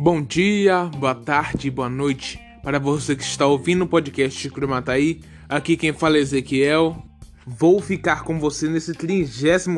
Bom 0.00 0.20
dia, 0.20 0.84
boa 0.98 1.14
tarde, 1.14 1.70
boa 1.70 1.88
noite 1.88 2.40
para 2.62 2.78
você 2.78 3.14
que 3.14 3.22
está 3.22 3.46
ouvindo 3.46 3.84
o 3.84 3.88
podcast 3.88 4.50
Cromataí. 4.50 5.20
Aqui 5.48 5.76
quem 5.76 5.92
fala 5.92 6.16
é 6.16 6.20
Ezequiel. 6.20 7.00
Vou 7.46 7.80
ficar 7.80 8.24
com 8.24 8.38
você 8.38 8.68
nesse 8.68 8.92
37 8.94 9.68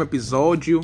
episódio, 0.00 0.80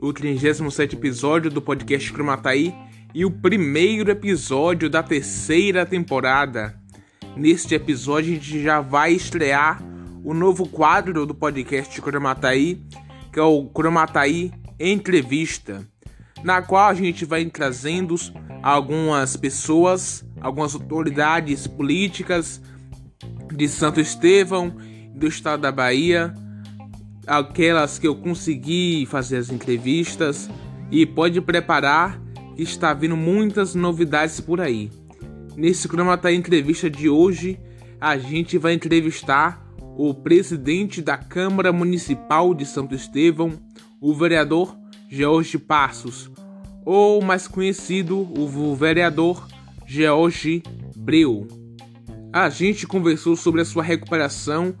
o 0.00 0.12
37 0.12 0.96
episódio 0.96 1.50
do 1.50 1.62
podcast 1.62 2.12
Cromataí 2.12 2.74
e 3.14 3.24
o 3.24 3.30
primeiro 3.30 4.10
episódio 4.10 4.90
da 4.90 5.02
terceira 5.02 5.86
temporada. 5.86 6.76
Neste 7.36 7.74
episódio 7.74 8.32
a 8.32 8.34
gente 8.34 8.62
já 8.62 8.80
vai 8.80 9.12
estrear 9.12 9.82
o 10.24 10.32
novo 10.32 10.68
quadro 10.68 11.26
do 11.26 11.34
podcast 11.34 12.00
Cromataí, 12.00 12.80
que 13.32 13.38
é 13.38 13.42
o 13.42 13.66
Cromataí 13.66 14.52
Entrevista 14.78 15.86
na 16.42 16.60
qual 16.60 16.88
a 16.88 16.94
gente 16.94 17.24
vai 17.24 17.44
trazendo 17.46 18.14
algumas 18.62 19.36
pessoas, 19.36 20.24
algumas 20.40 20.74
autoridades 20.74 21.66
políticas 21.66 22.60
de 23.54 23.68
Santo 23.68 24.00
Estevão, 24.00 24.74
do 25.14 25.26
estado 25.26 25.60
da 25.62 25.72
Bahia, 25.72 26.34
aquelas 27.26 27.98
que 27.98 28.06
eu 28.06 28.16
consegui 28.16 29.06
fazer 29.06 29.36
as 29.36 29.50
entrevistas 29.50 30.50
e 30.90 31.06
pode 31.06 31.40
preparar 31.40 32.20
que 32.56 32.62
está 32.62 32.92
vindo 32.92 33.16
muitas 33.16 33.74
novidades 33.74 34.40
por 34.40 34.60
aí. 34.60 34.90
Nesse 35.56 35.86
Cromata 35.86 36.32
Entrevista 36.32 36.90
de 36.90 37.08
hoje, 37.08 37.58
a 38.00 38.18
gente 38.18 38.58
vai 38.58 38.72
entrevistar 38.72 39.64
o 39.96 40.14
presidente 40.14 41.02
da 41.02 41.16
Câmara 41.16 41.72
Municipal 41.72 42.54
de 42.54 42.64
Santo 42.64 42.94
Estevão, 42.94 43.52
o 44.00 44.14
vereador 44.14 44.76
George 45.08 45.58
Passos, 45.58 46.30
ou 46.84 47.22
mais 47.22 47.46
conhecido, 47.46 48.18
o 48.18 48.74
vereador 48.74 49.46
George 49.86 50.62
Breu. 50.96 51.46
A 52.32 52.48
gente 52.48 52.86
conversou 52.86 53.36
sobre 53.36 53.60
a 53.60 53.64
sua 53.64 53.82
recuperação 53.82 54.74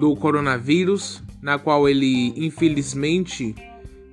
do 0.00 0.16
coronavírus, 0.16 1.22
na 1.42 1.58
qual 1.58 1.88
ele 1.88 2.32
infelizmente 2.36 3.54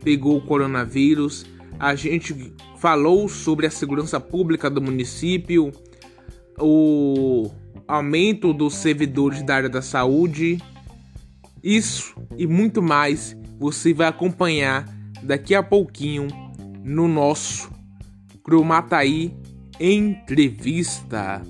pegou 0.03 0.37
o 0.37 0.41
coronavírus. 0.41 1.45
A 1.79 1.95
gente 1.95 2.53
falou 2.77 3.27
sobre 3.29 3.65
a 3.65 3.71
segurança 3.71 4.19
pública 4.19 4.69
do 4.69 4.81
município, 4.81 5.71
o 6.59 7.49
aumento 7.87 8.53
dos 8.53 8.75
servidores 8.75 9.43
da 9.43 9.55
área 9.55 9.69
da 9.69 9.81
saúde. 9.81 10.57
Isso 11.63 12.15
e 12.37 12.45
muito 12.45 12.81
mais 12.81 13.35
você 13.59 13.93
vai 13.93 14.07
acompanhar 14.07 14.85
daqui 15.21 15.55
a 15.55 15.63
pouquinho 15.63 16.27
no 16.83 17.07
nosso 17.07 17.71
Cromataí 18.43 19.33
Entrevista. 19.79 21.41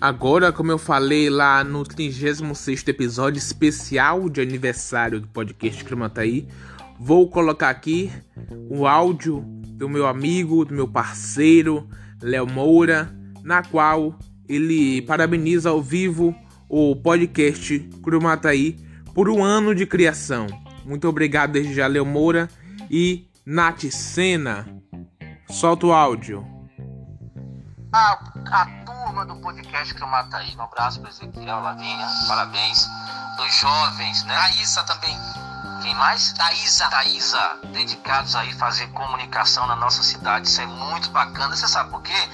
Agora, 0.00 0.52
como 0.52 0.70
eu 0.70 0.78
falei 0.78 1.30
lá 1.30 1.64
no 1.64 1.82
36 1.82 2.86
episódio 2.88 3.38
especial 3.38 4.28
de 4.28 4.40
aniversário 4.40 5.20
do 5.20 5.28
podcast 5.28 5.82
Cromataí, 5.84 6.46
vou 6.98 7.28
colocar 7.28 7.70
aqui 7.70 8.10
o 8.68 8.86
áudio 8.86 9.42
do 9.74 9.88
meu 9.88 10.06
amigo, 10.06 10.64
do 10.64 10.74
meu 10.74 10.86
parceiro, 10.86 11.88
Léo 12.20 12.46
Moura, 12.50 13.14
na 13.42 13.62
qual 13.62 14.18
ele 14.48 15.02
parabeniza 15.02 15.70
ao 15.70 15.82
vivo 15.82 16.34
o 16.68 16.96
podcast 16.96 17.78
Cromataí 18.02 18.72
por 19.14 19.28
um 19.28 19.42
ano 19.42 19.74
de 19.74 19.86
criação. 19.86 20.46
Muito 20.84 21.08
obrigado 21.08 21.52
desde 21.52 21.74
já, 21.74 21.86
Léo 21.86 22.04
Moura, 22.04 22.48
e 22.90 23.28
Nath 23.46 23.84
Sena. 23.90 24.66
Solta 25.48 25.86
o 25.86 25.92
áudio. 25.92 26.44
A, 27.92 28.18
a 28.50 28.66
turma 28.84 29.24
do 29.24 29.36
podcast 29.36 29.94
que 29.94 30.02
eu 30.02 30.06
mato 30.08 30.34
aí. 30.34 30.54
Um 30.56 30.62
abraço 30.62 31.00
para 31.00 31.10
Ezequiel, 31.10 31.60
Lavinha, 31.60 32.06
parabéns. 32.26 32.88
Dos 33.36 33.54
jovens, 33.60 34.24
né? 34.24 34.34
A 34.36 34.50
Isa 34.50 34.82
também 34.84 35.16
quem 35.84 35.94
mais? 35.96 36.32
Thaisa. 36.32 36.88
Thaisa, 36.88 37.58
dedicados 37.64 38.34
aí 38.34 38.50
a 38.52 38.56
fazer 38.56 38.86
comunicação 38.92 39.66
na 39.66 39.76
nossa 39.76 40.02
cidade. 40.02 40.48
Isso 40.48 40.62
é 40.62 40.66
muito 40.66 41.10
bacana. 41.10 41.54
Você 41.54 41.68
sabe 41.68 41.90
por 41.90 42.00
quê? 42.00 42.30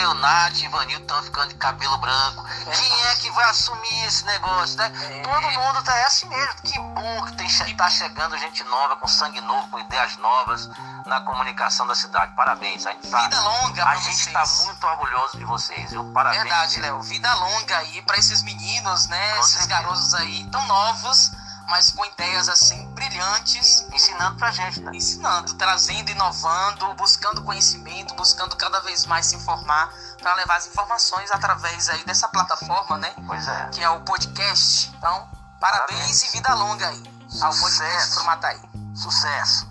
Eu, 0.00 0.14
Nath 0.14 0.62
e 0.62 0.68
Vanil 0.68 0.98
estão 0.98 1.22
ficando 1.22 1.48
de 1.48 1.56
cabelo 1.56 1.98
branco. 1.98 2.42
É 2.66 2.70
Quem 2.70 3.02
é 3.08 3.14
que 3.16 3.30
vai 3.32 3.50
assumir 3.50 4.04
esse 4.06 4.24
negócio, 4.24 4.78
né? 4.78 4.90
É. 5.10 5.20
Todo 5.20 5.42
mundo 5.42 5.82
tá 5.82 5.94
é 5.94 6.06
assim 6.06 6.26
mesmo. 6.26 6.54
Que 6.62 6.78
bom 6.78 7.24
que 7.26 7.36
tem, 7.36 7.76
tá 7.76 7.90
chegando 7.90 8.38
gente 8.38 8.64
nova, 8.64 8.96
com 8.96 9.06
sangue 9.06 9.42
novo, 9.42 9.68
com 9.68 9.78
ideias 9.78 10.16
novas 10.16 10.70
na 11.04 11.20
comunicação 11.20 11.86
da 11.86 11.94
cidade. 11.94 12.34
Parabéns. 12.34 12.86
A 12.86 12.92
gente 12.92 13.10
tá, 13.10 13.20
Vida 13.20 13.40
longa 13.42 13.86
A 13.86 13.96
gente 13.96 14.26
está 14.26 14.42
muito 14.64 14.86
orgulhoso 14.86 15.36
de 15.36 15.44
vocês, 15.44 15.90
viu? 15.90 16.02
Parabéns. 16.14 16.44
Verdade, 16.44 16.80
Léo. 16.80 17.02
Vida 17.02 17.34
longa 17.34 17.76
aí 17.76 18.00
para 18.00 18.16
esses 18.16 18.42
meninos, 18.42 19.06
né? 19.08 19.34
Com 19.34 19.40
esses 19.40 19.52
certeza. 19.52 19.68
garotos 19.68 20.14
aí 20.14 20.48
tão 20.50 20.66
novos 20.66 21.30
mas 21.68 21.90
com 21.90 22.04
ideias 22.04 22.48
assim 22.48 22.85
brilhantes, 22.96 23.86
ensinando 23.92 24.36
pra 24.36 24.50
gente, 24.50 24.80
né? 24.80 24.90
Ensinando, 24.94 25.54
trazendo, 25.54 26.10
inovando, 26.10 26.94
buscando 26.94 27.42
conhecimento, 27.42 28.14
buscando 28.14 28.56
cada 28.56 28.80
vez 28.80 29.06
mais 29.06 29.26
se 29.26 29.36
informar 29.36 29.94
para 30.20 30.34
levar 30.34 30.56
as 30.56 30.66
informações 30.66 31.30
através 31.30 31.88
aí 31.90 32.02
dessa 32.04 32.26
plataforma, 32.26 32.98
né? 32.98 33.12
Pois 33.26 33.46
é. 33.46 33.68
Que 33.72 33.84
é 33.84 33.90
o 33.90 34.00
podcast. 34.00 34.90
Então, 34.98 35.28
parabéns, 35.60 36.00
parabéns. 36.00 36.22
e 36.22 36.32
vida 36.32 36.54
longa 36.54 36.88
aí 36.88 37.02
Sucesso. 37.28 37.44
ao 37.44 37.54
podcast 37.54 38.14
pro 38.14 38.24
Mataí. 38.24 38.60
Sucesso. 38.94 39.68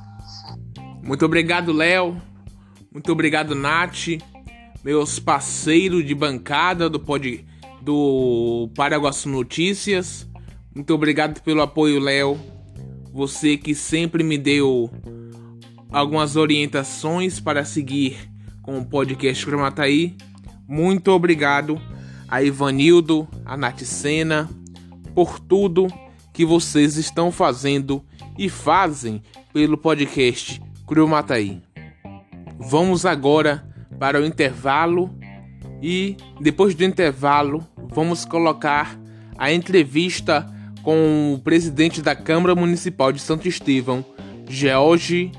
Muito 1.03 1.25
obrigado, 1.25 1.74
Léo. 1.74 2.22
Muito 2.94 3.12
obrigado, 3.12 3.53
Nath. 3.56 4.22
Meus 4.84 5.19
parceiros 5.19 6.06
de 6.06 6.14
bancada 6.14 6.90
do 6.90 7.00
pod 7.00 7.46
do 7.81 8.69
Paraguaçu 8.75 9.28
Notícias. 9.28 10.28
Muito 10.74 10.94
obrigado 10.94 11.41
pelo 11.41 11.62
apoio, 11.62 12.00
Léo. 12.00 12.55
Você 13.16 13.56
que 13.56 13.74
sempre 13.74 14.26
me 14.26 14.38
deu 14.38 14.92
algumas 15.90 16.36
orientações 16.36 17.40
para 17.40 17.64
seguir 17.64 18.30
com 18.62 18.78
o 18.78 18.86
podcast 18.86 19.46
Cromataí. 19.46 20.18
Muito 20.68 21.12
obrigado 21.12 21.81
a 22.28 22.44
Ivanildo, 22.44 23.26
a 23.46 23.56
Naticena, 23.56 24.50
por 25.14 25.40
tudo 25.40 25.88
que 26.34 26.44
vocês 26.44 26.98
estão 26.98 27.31
fazendo 27.31 28.03
e 28.38 28.50
fazem 28.50 29.24
pelo 29.53 29.78
podcast 29.78 30.62
Cromataí. 30.86 31.62
Vamos 32.59 33.06
agora 33.06 33.66
para 33.97 34.20
o 34.20 34.26
intervalo 34.26 35.09
e 35.82 36.18
depois 36.42 36.76
do 36.76 36.84
intervalo 36.84 37.66
vamos 37.94 38.26
colocar 38.26 39.00
a 39.38 39.53
entrevista 39.53 40.53
com 40.85 41.34
o 41.34 41.40
presidente 41.40 42.00
da 42.00 42.16
Câmara 42.16 42.53
Municipal 42.53 43.12
de 43.12 43.19
Santo 43.19 43.47
Estevão, 43.47 44.06
George 44.47 45.31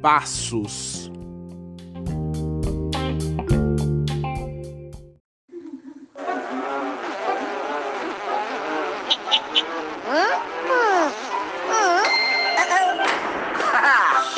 Passos. 0.00 1.10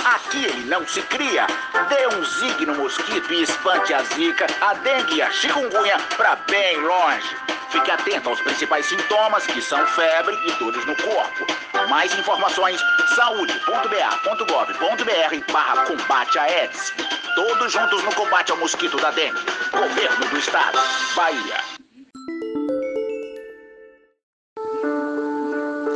Aqui 0.07 0.67
não 0.67 0.87
se 0.89 1.03
cria. 1.03 1.47
Dê 1.91 2.17
um 2.17 2.25
zig 2.25 2.65
no 2.65 2.77
mosquito 2.77 3.35
e 3.35 3.43
espante 3.43 3.93
a 3.93 4.03
zika, 4.03 4.47
a 4.63 4.73
dengue 4.75 5.17
e 5.17 5.23
a 5.23 5.31
chikungunya 5.31 5.99
para 6.17 6.37
bem 6.37 6.81
longe. 6.81 7.54
Fique 7.75 7.91
atento 7.91 8.29
aos 8.29 8.41
principais 8.41 8.87
sintomas, 8.87 9.45
que 9.49 9.61
são 9.61 9.85
febre 9.85 10.39
e 10.47 10.53
dores 10.53 10.87
no 10.87 10.95
corpo. 10.95 11.45
Mais 11.89 12.17
informações, 12.17 12.81
saúde.ba.gov.br 13.17 15.53
barra 15.53 15.85
combate 15.85 16.39
a 16.39 16.45
Aedes. 16.45 16.95
Todos 17.35 17.73
juntos 17.73 18.05
no 18.05 18.15
combate 18.15 18.53
ao 18.53 18.59
mosquito 18.59 18.97
da 18.99 19.11
dengue. 19.11 19.41
Governo 19.73 20.29
do 20.29 20.39
Estado. 20.39 20.79
Bahia. 21.17 21.57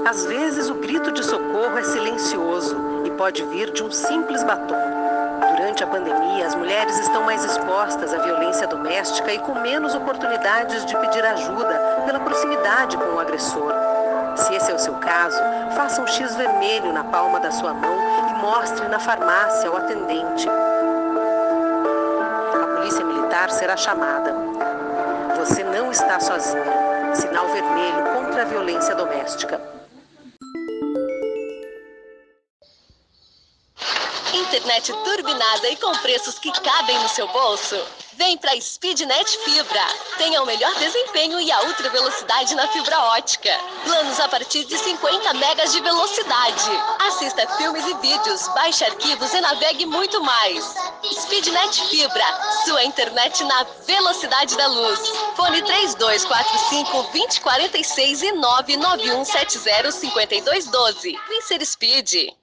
Às 0.05 0.27
vezes 0.27 0.69
o 0.69 0.75
grito 0.75 1.13
de 1.13 1.25
socorro 1.25 1.79
é 1.79 1.85
silencioso 1.85 2.77
e 3.07 3.11
pode 3.13 3.45
vir 3.45 3.71
de 3.71 3.85
um 3.85 3.93
simples 3.93 4.43
batom. 4.43 4.98
Durante 5.59 5.83
a 5.83 5.89
pandemia, 5.89 6.47
as 6.47 6.55
mulheres 6.55 6.97
estão 7.01 7.25
mais 7.25 7.45
expostas 7.45 8.15
à 8.15 8.19
violência 8.19 8.65
doméstica 8.69 9.33
e 9.33 9.41
com 9.41 9.57
menos 9.57 9.93
oportunidades 9.93 10.87
de 10.87 10.97
pedir 10.97 11.25
ajuda 11.25 11.77
pela 12.07 12.21
proximidade 12.21 12.97
com 12.97 13.17
o 13.17 13.19
agressor. 13.19 13.73
Se 14.37 14.55
esse 14.55 14.71
é 14.71 14.75
o 14.75 14.79
seu 14.79 14.95
caso, 14.95 15.37
faça 15.75 16.01
um 16.01 16.07
X 16.07 16.37
vermelho 16.37 16.93
na 16.93 17.03
palma 17.03 17.41
da 17.41 17.51
sua 17.51 17.75
mão 17.75 17.97
e 18.31 18.41
mostre 18.41 18.87
na 18.87 19.01
farmácia 19.01 19.69
ao 19.69 19.77
atendente. 19.77 20.49
A 22.55 22.77
polícia 22.77 23.05
militar 23.05 23.51
será 23.51 23.77
chamada. 23.77 24.33
Você 25.39 25.65
não 25.65 25.91
está 25.91 26.21
sozinha. 26.21 27.15
Sinal 27.15 27.49
vermelho 27.49 28.05
contra 28.15 28.43
a 28.43 28.45
violência 28.45 28.95
doméstica. 28.95 29.78
Internet 34.79 34.93
turbinada 35.05 35.69
e 35.69 35.77
com 35.77 35.93
preços 35.99 36.39
que 36.39 36.53
cabem 36.53 36.99
no 37.01 37.09
seu 37.09 37.27
bolso? 37.29 37.77
Vem 38.13 38.37
para 38.39 38.61
Speednet 38.61 39.39
Fibra. 39.39 39.87
Tenha 40.17 40.43
o 40.43 40.47
melhor 40.47 40.73
desempenho 40.77 41.41
e 41.41 41.51
a 41.51 41.63
ultra 41.63 41.91
velocidade 41.91 42.55
na 42.55 42.67
fibra 42.69 42.99
ótica. 43.15 43.51
Planos 43.85 44.19
a 44.21 44.29
partir 44.29 44.65
de 44.65 44.77
50 44.77 45.35
megas 45.35 45.73
de 45.73 45.81
velocidade. 45.81 46.71
Assista 47.07 47.47
filmes 47.57 47.85
e 47.87 47.95
vídeos, 47.95 48.49
baixe 48.49 48.85
arquivos 48.85 49.33
e 49.33 49.41
navegue 49.41 49.87
muito 49.87 50.21
mais. 50.23 50.75
Speednet 51.13 51.85
Fibra, 51.89 52.27
sua 52.65 52.85
internet 52.85 53.45
na 53.45 53.65
velocidade 53.87 54.57
da 54.57 54.67
luz. 54.67 55.01
Fone 55.37 55.63
3245 55.63 57.03
2046 57.13 58.23
e 58.23 58.33
99170 58.33 59.93
5212. 59.93 61.19
Vem 61.29 61.43
ser 61.43 61.65
Speed. 61.65 62.38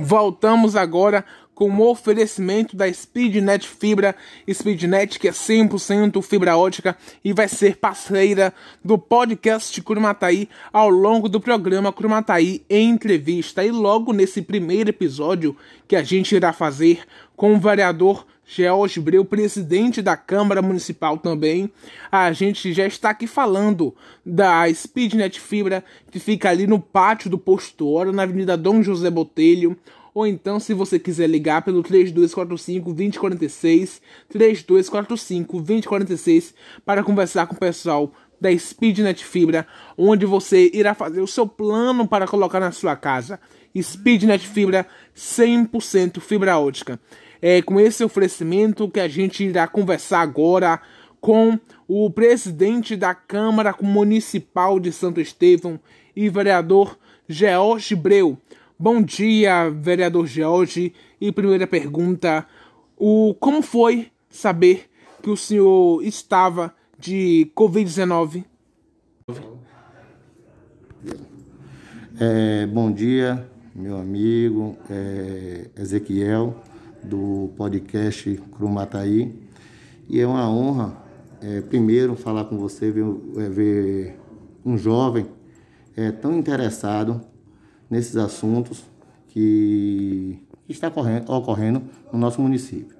Voltamos 0.00 0.76
agora 0.76 1.24
com 1.58 1.70
o 1.70 1.90
oferecimento 1.90 2.76
da 2.76 2.90
Speednet 2.92 3.66
Fibra, 3.66 4.14
Speednet 4.48 5.18
que 5.18 5.26
é 5.26 5.32
100% 5.32 6.22
fibra 6.22 6.56
ótica 6.56 6.96
e 7.24 7.32
vai 7.32 7.48
ser 7.48 7.78
parceira 7.78 8.54
do 8.84 8.96
podcast 8.96 9.82
Curumataí 9.82 10.48
ao 10.72 10.88
longo 10.88 11.28
do 11.28 11.40
programa 11.40 11.92
Curumataí 11.92 12.62
entrevista. 12.70 13.64
E 13.64 13.72
logo 13.72 14.12
nesse 14.12 14.40
primeiro 14.40 14.90
episódio 14.90 15.56
que 15.88 15.96
a 15.96 16.02
gente 16.04 16.36
irá 16.36 16.52
fazer 16.52 17.00
com 17.36 17.54
o 17.54 17.58
vereador 17.58 18.24
George 18.50 18.98
Breu, 18.98 19.26
presidente 19.26 20.00
da 20.00 20.16
Câmara 20.16 20.62
Municipal 20.62 21.18
também. 21.18 21.70
A 22.10 22.32
gente 22.32 22.72
já 22.72 22.86
está 22.86 23.10
aqui 23.10 23.26
falando 23.26 23.94
da 24.24 24.66
Speednet 24.72 25.38
Fibra, 25.38 25.84
que 26.10 26.18
fica 26.18 26.48
ali 26.48 26.66
no 26.66 26.80
pátio 26.80 27.28
do 27.28 27.38
Hora, 27.86 28.10
na 28.10 28.22
Avenida 28.22 28.56
Dom 28.56 28.82
José 28.82 29.10
Botelho. 29.10 29.76
Ou 30.14 30.26
então, 30.26 30.58
se 30.58 30.72
você 30.72 30.98
quiser 30.98 31.28
ligar 31.28 31.60
pelo 31.60 31.84
3245-2046, 31.84 34.00
3245-2046, 34.34 36.54
para 36.86 37.04
conversar 37.04 37.46
com 37.46 37.54
o 37.54 37.58
pessoal 37.58 38.10
da 38.40 38.56
Speednet 38.56 39.24
Fibra, 39.24 39.66
onde 39.96 40.24
você 40.24 40.70
irá 40.72 40.94
fazer 40.94 41.20
o 41.20 41.26
seu 41.26 41.44
plano 41.46 42.08
para 42.08 42.26
colocar 42.26 42.60
na 42.60 42.72
sua 42.72 42.96
casa. 42.96 43.38
Speednet 43.80 44.46
Fibra 44.46 44.86
100% 45.14 46.20
fibra 46.20 46.58
ótica. 46.58 46.98
É 47.40 47.62
com 47.62 47.78
esse 47.78 48.02
oferecimento 48.02 48.88
que 48.88 49.00
a 49.00 49.08
gente 49.08 49.44
irá 49.44 49.66
conversar 49.66 50.20
agora 50.20 50.80
com 51.20 51.58
o 51.86 52.10
presidente 52.10 52.96
da 52.96 53.14
Câmara 53.14 53.74
Municipal 53.80 54.78
de 54.78 54.92
Santo 54.92 55.20
Estevão 55.20 55.78
e 56.14 56.28
vereador 56.28 56.98
George 57.28 57.94
Breu. 57.94 58.38
Bom 58.78 59.02
dia, 59.02 59.70
vereador 59.70 60.26
George. 60.26 60.92
E 61.20 61.32
primeira 61.32 61.66
pergunta: 61.66 62.46
o 62.96 63.34
como 63.38 63.62
foi 63.62 64.08
saber 64.30 64.88
que 65.22 65.30
o 65.30 65.36
senhor 65.36 66.02
estava 66.02 66.74
de 66.98 67.50
Covid-19? 67.54 68.44
É, 72.20 72.66
bom 72.66 72.90
dia, 72.90 73.48
meu 73.74 73.96
amigo 73.96 74.76
é, 74.90 75.66
Ezequiel, 75.76 76.60
do 77.02 77.50
podcast 77.56 78.40
Crumataí. 78.56 79.34
E 80.08 80.20
é 80.20 80.26
uma 80.26 80.48
honra, 80.50 80.96
é, 81.40 81.60
primeiro, 81.60 82.16
falar 82.16 82.44
com 82.44 82.56
você, 82.56 82.90
ver, 82.90 83.04
é, 83.36 83.48
ver 83.48 84.18
um 84.64 84.76
jovem 84.76 85.26
é, 85.96 86.10
tão 86.10 86.36
interessado 86.38 87.20
nesses 87.90 88.16
assuntos 88.16 88.84
que, 89.28 90.38
está 90.68 90.88
ocorrendo, 90.88 91.32
ocorrendo 91.32 91.82
no 92.12 92.18
nosso 92.18 92.40
município. 92.40 92.96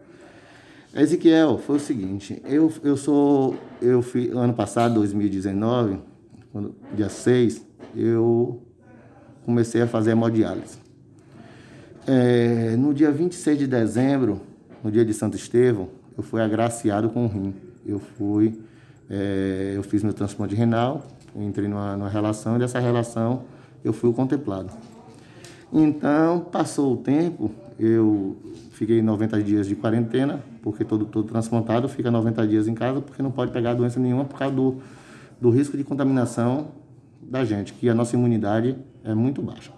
Ezequiel, 0.95 1.59
foi 1.59 1.77
o 1.77 1.81
seguinte, 1.81 2.43
eu, 2.47 2.73
eu 2.83 2.97
sou, 2.97 3.57
eu 3.81 4.03
fui, 4.03 4.31
ano 4.31 4.55
passado, 4.55 4.95
2019, 4.95 5.99
quando, 6.51 6.75
dia 6.95 7.09
6, 7.09 7.65
eu 7.95 8.63
comecei 9.45 9.83
a 9.83 9.87
fazer 9.87 10.13
hemodiálise. 10.13 10.79
É, 12.11 12.75
no 12.79 12.95
dia 12.95 13.13
26 13.13 13.59
de 13.59 13.67
dezembro, 13.67 14.41
no 14.83 14.91
dia 14.91 15.05
de 15.05 15.13
Santo 15.13 15.37
Estevão, 15.37 15.91
eu 16.17 16.23
fui 16.23 16.41
agraciado 16.41 17.11
com 17.11 17.27
o 17.27 17.29
rim. 17.29 17.53
Eu 17.85 17.99
fui, 17.99 18.59
é, 19.11 19.75
eu 19.77 19.83
fiz 19.83 20.03
meu 20.03 20.15
transplante 20.15 20.55
renal, 20.55 21.07
entrei 21.37 21.69
numa, 21.69 21.99
numa 21.99 22.09
relação 22.09 22.57
e 22.57 22.59
dessa 22.61 22.79
relação 22.79 23.43
eu 23.85 23.93
fui 23.93 24.11
contemplado. 24.15 24.71
Então, 25.71 26.41
passou 26.41 26.95
o 26.95 26.97
tempo, 26.97 27.51
eu 27.79 28.39
fiquei 28.71 29.03
90 29.03 29.43
dias 29.43 29.67
de 29.67 29.77
quarentena, 29.77 30.43
porque 30.63 30.87
todo, 30.87 31.05
todo 31.05 31.29
transplantado 31.29 31.91
fica 31.91 32.11
90 32.11 32.49
dias 32.49 32.67
em 32.67 32.75
casa, 32.75 33.03
porque 33.03 33.23
não 33.23 33.31
pode 33.31 33.53
pegar 33.53 33.75
doença 33.75 34.01
nenhuma 34.01 34.25
por 34.25 34.39
causa 34.39 34.55
do, 34.55 34.79
do 35.39 35.51
risco 35.51 35.77
de 35.77 35.85
contaminação 35.85 36.69
da 37.21 37.45
gente, 37.45 37.75
que 37.75 37.87
a 37.87 37.95
nossa 37.95 38.17
imunidade 38.17 38.79
é 39.05 39.15
muito 39.15 39.43
baixa. 39.43 39.78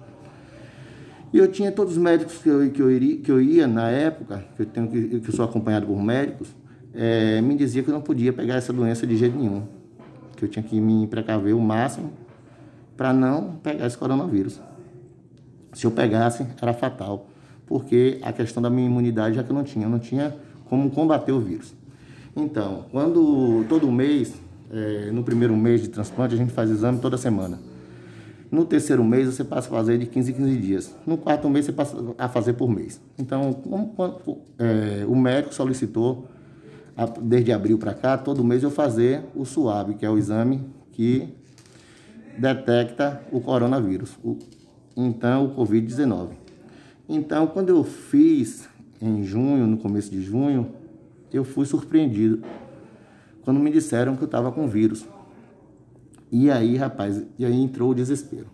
E 1.33 1.39
eu 1.39 1.51
tinha 1.51 1.71
todos 1.71 1.97
os 1.97 2.03
médicos 2.03 2.39
que 2.39 2.49
eu, 2.49 2.71
que 2.71 2.83
eu, 2.83 2.91
iria, 2.91 3.17
que 3.19 3.31
eu 3.31 3.41
ia 3.41 3.67
na 3.67 3.89
época, 3.89 4.45
que 4.57 4.63
eu, 4.63 4.67
tenho, 4.67 4.89
que, 4.89 5.21
que 5.21 5.33
sou 5.33 5.45
acompanhado 5.45 5.87
por 5.87 6.03
médicos, 6.03 6.49
é, 6.93 7.41
me 7.41 7.57
dizia 7.57 7.83
que 7.83 7.89
eu 7.89 7.95
não 7.95 8.01
podia 8.01 8.33
pegar 8.33 8.57
essa 8.57 8.73
doença 8.73 9.07
de 9.07 9.17
jeito 9.17 9.39
nenhum, 9.39 9.63
que 10.37 10.45
eu 10.45 10.49
tinha 10.49 10.63
que 10.63 10.81
me 10.81 11.07
precaver 11.07 11.55
o 11.55 11.61
máximo 11.61 12.13
para 12.97 13.13
não 13.13 13.53
pegar 13.63 13.87
esse 13.87 13.97
coronavírus. 13.97 14.61
Se 15.73 15.87
eu 15.87 15.91
pegasse, 15.93 16.45
era 16.61 16.73
fatal, 16.73 17.29
porque 17.65 18.19
a 18.23 18.33
questão 18.33 18.61
da 18.61 18.69
minha 18.69 18.87
imunidade 18.87 19.37
já 19.37 19.45
que 19.45 19.51
eu 19.51 19.55
não 19.55 19.63
tinha, 19.63 19.87
eu 19.87 19.91
não 19.91 20.01
tinha 20.01 20.35
como 20.69 20.91
combater 20.91 21.31
o 21.31 21.41
vírus. 21.41 21.73
Então, 22.35 22.87
quando 22.91 23.65
todo 23.69 23.91
mês, 23.91 24.35
é, 24.73 25.11
no 25.13 25.23
primeiro 25.23 25.57
mês 25.57 25.81
de 25.81 25.89
transplante, 25.89 26.35
a 26.35 26.37
gente 26.37 26.53
faz 26.53 26.69
exame 26.71 26.99
toda 26.99 27.17
semana. 27.17 27.70
No 28.51 28.65
terceiro 28.65 29.05
mês, 29.05 29.27
você 29.27 29.45
passa 29.45 29.69
a 29.69 29.71
fazer 29.71 29.99
de 29.99 30.07
15 30.07 30.33
em 30.33 30.35
15 30.35 30.57
dias. 30.57 30.97
No 31.07 31.17
quarto 31.17 31.49
mês, 31.49 31.67
você 31.67 31.73
passa 31.73 31.97
a 32.19 32.29
fazer 32.29 32.55
por 32.55 32.69
mês. 32.69 33.01
Então, 33.17 33.53
como, 33.53 33.95
é, 34.59 35.05
o 35.07 35.15
médico 35.15 35.55
solicitou, 35.55 36.27
desde 37.23 37.53
abril 37.53 37.79
para 37.79 37.95
cá, 37.95 38.19
todo 38.19 38.43
mês 38.43 38.63
eu 38.63 38.71
fazer 38.71 39.23
o 39.35 39.45
SUAB, 39.45 39.95
que 39.95 40.05
é 40.05 40.11
o 40.11 40.19
exame 40.19 40.63
que 40.93 41.29
detecta 42.37 43.23
o 43.31 43.41
coronavírus, 43.41 44.19
o, 44.23 44.39
então 44.97 45.47
o 45.47 45.55
Covid-19. 45.55 46.31
Então, 47.09 47.47
quando 47.47 47.69
eu 47.69 47.85
fiz 47.85 48.69
em 49.01 49.23
junho, 49.25 49.67
no 49.67 49.79
começo 49.79 50.11
de 50.11 50.23
junho, 50.23 50.73
eu 51.33 51.45
fui 51.45 51.65
surpreendido 51.65 52.43
quando 53.43 53.59
me 53.61 53.71
disseram 53.71 54.17
que 54.17 54.23
eu 54.23 54.27
estava 54.27 54.53
com 54.53 54.69
vírus. 54.69 55.07
E 56.31 56.51
aí, 56.51 56.77
rapaz, 56.77 57.23
e 57.39 57.45
aí 57.45 57.61
entrou 57.61 57.91
o 57.91 57.95
desespero. 57.95 58.47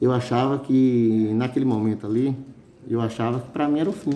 Eu 0.00 0.12
achava 0.12 0.58
que 0.58 1.30
naquele 1.34 1.64
momento 1.64 2.06
ali, 2.06 2.36
eu 2.88 3.00
achava 3.00 3.40
que 3.40 3.48
para 3.48 3.68
mim 3.68 3.80
era 3.80 3.88
o 3.88 3.92
fim. 3.92 4.12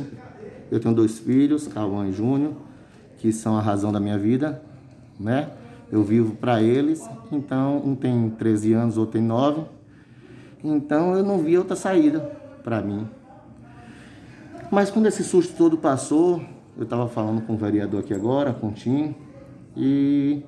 Eu 0.71 0.81
tenho 0.81 0.95
dois 0.95 1.19
filhos, 1.19 1.67
Cauã 1.69 2.07
e 2.09 2.13
Júnior, 2.13 2.53
que 3.19 3.33
são 3.33 3.57
a 3.57 3.61
razão 3.61 3.93
da 3.93 4.01
minha 4.01 4.19
vida, 4.19 4.63
né? 5.19 5.51
Eu 5.93 6.03
vivo 6.03 6.35
para 6.35 6.63
eles, 6.63 7.09
então 7.31 7.83
um 7.85 7.95
tem 7.95 8.31
13 8.31 8.73
anos, 8.73 8.99
outro 8.99 9.13
tem 9.13 9.23
9. 9.23 9.63
Então 10.63 11.15
eu 11.15 11.23
não 11.23 11.39
vi 11.39 11.57
outra 11.57 11.77
saída 11.77 12.21
para 12.63 12.81
mim. 12.81 13.07
Mas 14.71 14.91
quando 14.91 15.07
esse 15.07 15.23
susto 15.23 15.55
todo 15.57 15.77
passou, 15.77 16.43
eu 16.77 16.85
estava 16.85 17.07
falando 17.07 17.43
com 17.43 17.55
o 17.55 17.57
vereador 17.57 18.01
aqui 18.01 18.13
agora, 18.13 18.53
com 18.53 18.69
o 18.69 18.73
Tim, 18.73 19.15
e 19.77 20.43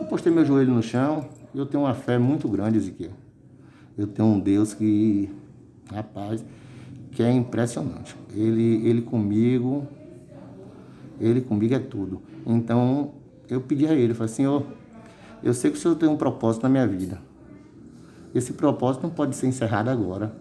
eu 0.00 0.06
postei 0.06 0.32
meu 0.32 0.44
joelho 0.44 0.72
no 0.72 0.82
chão. 0.82 1.28
Eu 1.54 1.66
tenho 1.66 1.84
uma 1.84 1.94
fé 1.94 2.18
muito 2.18 2.48
grande, 2.48 2.78
Ezequiel. 2.78 3.12
Eu 3.96 4.06
tenho 4.06 4.28
um 4.28 4.38
Deus 4.38 4.74
que, 4.74 5.30
rapaz, 5.90 6.44
que 7.12 7.22
é 7.22 7.32
impressionante. 7.32 8.14
Ele, 8.34 8.86
ele 8.86 9.02
comigo, 9.02 9.86
ele 11.18 11.40
comigo 11.40 11.74
é 11.74 11.78
tudo. 11.78 12.20
Então 12.46 13.12
eu 13.48 13.60
pedi 13.60 13.86
a 13.86 13.94
ele, 13.94 14.12
falei, 14.12 14.32
Senhor, 14.32 14.66
eu 15.42 15.54
sei 15.54 15.70
que 15.70 15.78
o 15.78 15.80
Senhor 15.80 15.94
tem 15.94 16.08
um 16.08 16.16
propósito 16.16 16.64
na 16.64 16.68
minha 16.68 16.86
vida. 16.86 17.18
Esse 18.34 18.52
propósito 18.52 19.02
não 19.02 19.10
pode 19.10 19.34
ser 19.34 19.46
encerrado 19.46 19.88
agora. 19.88 20.36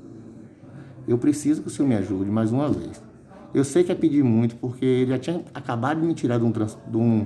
Eu 1.07 1.17
preciso 1.17 1.61
que 1.61 1.67
o 1.67 1.71
Senhor 1.71 1.87
me 1.87 1.95
ajude 1.95 2.29
mais 2.29 2.51
uma 2.51 2.69
vez. 2.69 3.01
Eu 3.53 3.63
sei 3.63 3.85
que 3.85 3.91
é 3.91 3.95
pedir 3.95 4.21
muito, 4.21 4.57
porque 4.57 4.83
ele 4.83 5.11
já 5.11 5.19
tinha 5.19 5.41
acabado 5.53 6.01
de 6.01 6.05
me 6.05 6.13
tirar 6.13 6.37
de 6.37 6.43
um, 6.43 6.51
de 6.51 6.97
um, 6.97 7.25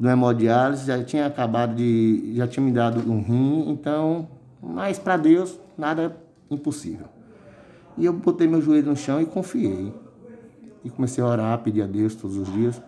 um 0.00 0.08
hemodiálise, 0.08 0.86
já 0.86 1.02
tinha 1.02 1.26
acabado 1.26 1.74
de. 1.74 2.32
já 2.34 2.46
tinha 2.46 2.64
me 2.64 2.72
dado 2.72 3.10
um 3.10 3.22
rim, 3.22 3.70
então. 3.70 4.28
Mas 4.62 4.98
para 4.98 5.16
Deus, 5.16 5.58
nada 5.76 6.16
impossível. 6.50 7.06
E 7.96 8.04
eu 8.04 8.12
botei 8.12 8.46
meu 8.46 8.60
joelho 8.60 8.90
no 8.90 8.96
chão 8.96 9.20
e 9.20 9.26
confiei. 9.26 9.92
E 10.84 10.90
comecei 10.90 11.22
a 11.22 11.26
orar, 11.26 11.58
pedir 11.62 11.82
a 11.82 11.86
Deus 11.86 12.14
todos 12.14 12.36
os 12.36 12.52
dias. 12.52 12.80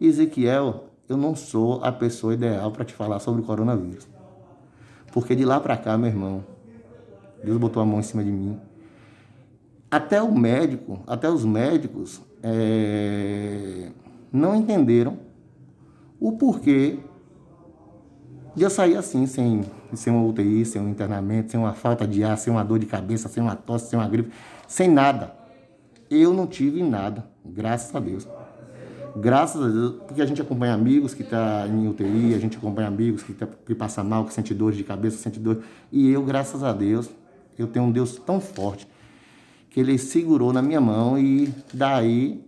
E 0.00 0.06
Ezequiel, 0.06 0.84
eu 1.08 1.16
não 1.16 1.34
sou 1.34 1.82
a 1.82 1.90
pessoa 1.90 2.34
ideal 2.34 2.70
para 2.70 2.84
te 2.84 2.94
falar 2.94 3.18
sobre 3.18 3.42
o 3.42 3.44
coronavírus. 3.44 4.06
Porque 5.12 5.34
de 5.34 5.44
lá 5.44 5.58
para 5.58 5.76
cá, 5.76 5.98
meu 5.98 6.08
irmão, 6.08 6.44
Deus 7.42 7.58
botou 7.58 7.82
a 7.82 7.86
mão 7.86 7.98
em 7.98 8.02
cima 8.02 8.22
de 8.22 8.30
mim. 8.30 8.58
Até 9.90 10.22
o 10.22 10.32
médico, 10.32 11.00
até 11.06 11.28
os 11.28 11.44
médicos 11.44 12.22
é, 12.42 13.90
não 14.32 14.54
entenderam 14.54 15.18
o 16.20 16.32
porquê 16.32 16.98
de 18.54 18.62
eu 18.62 18.70
sair 18.70 18.96
assim, 18.96 19.26
sem, 19.26 19.64
sem 19.94 20.12
uma 20.12 20.24
UTI, 20.24 20.64
sem 20.64 20.82
um 20.82 20.88
internamento, 20.88 21.50
sem 21.50 21.58
uma 21.58 21.72
falta 21.72 22.06
de 22.06 22.22
ar, 22.22 22.36
sem 22.36 22.52
uma 22.52 22.62
dor 22.62 22.78
de 22.78 22.86
cabeça, 22.86 23.28
sem 23.28 23.42
uma 23.42 23.56
tosse, 23.56 23.90
sem 23.90 23.98
uma 23.98 24.08
gripe, 24.08 24.30
sem 24.68 24.88
nada. 24.88 25.34
Eu 26.10 26.34
não 26.34 26.46
tive 26.46 26.82
nada, 26.82 27.24
graças 27.44 27.94
a 27.94 28.00
Deus. 28.00 28.28
Graças 29.16 29.60
a 29.60 29.68
Deus, 29.68 29.94
porque 30.06 30.22
a 30.22 30.26
gente 30.26 30.40
acompanha 30.40 30.74
amigos 30.74 31.14
que 31.14 31.22
estão 31.22 31.38
tá 31.38 31.66
em 31.66 31.88
UTI, 31.88 32.34
a 32.34 32.38
gente 32.38 32.56
acompanha 32.56 32.86
amigos 32.86 33.22
que, 33.22 33.32
tá, 33.32 33.46
que 33.66 33.74
passa 33.74 34.04
mal, 34.04 34.24
que 34.24 34.32
sente 34.32 34.54
dor 34.54 34.72
de 34.72 34.84
cabeça, 34.84 35.16
sente 35.16 35.40
dor. 35.40 35.62
E 35.90 36.10
eu, 36.10 36.22
graças 36.22 36.62
a 36.62 36.72
Deus, 36.72 37.10
eu 37.58 37.66
tenho 37.66 37.86
um 37.86 37.90
Deus 37.90 38.16
tão 38.16 38.40
forte 38.40 38.86
que 39.68 39.80
ele 39.80 39.96
segurou 39.98 40.52
na 40.52 40.60
minha 40.60 40.80
mão 40.80 41.18
e 41.18 41.52
daí, 41.72 42.44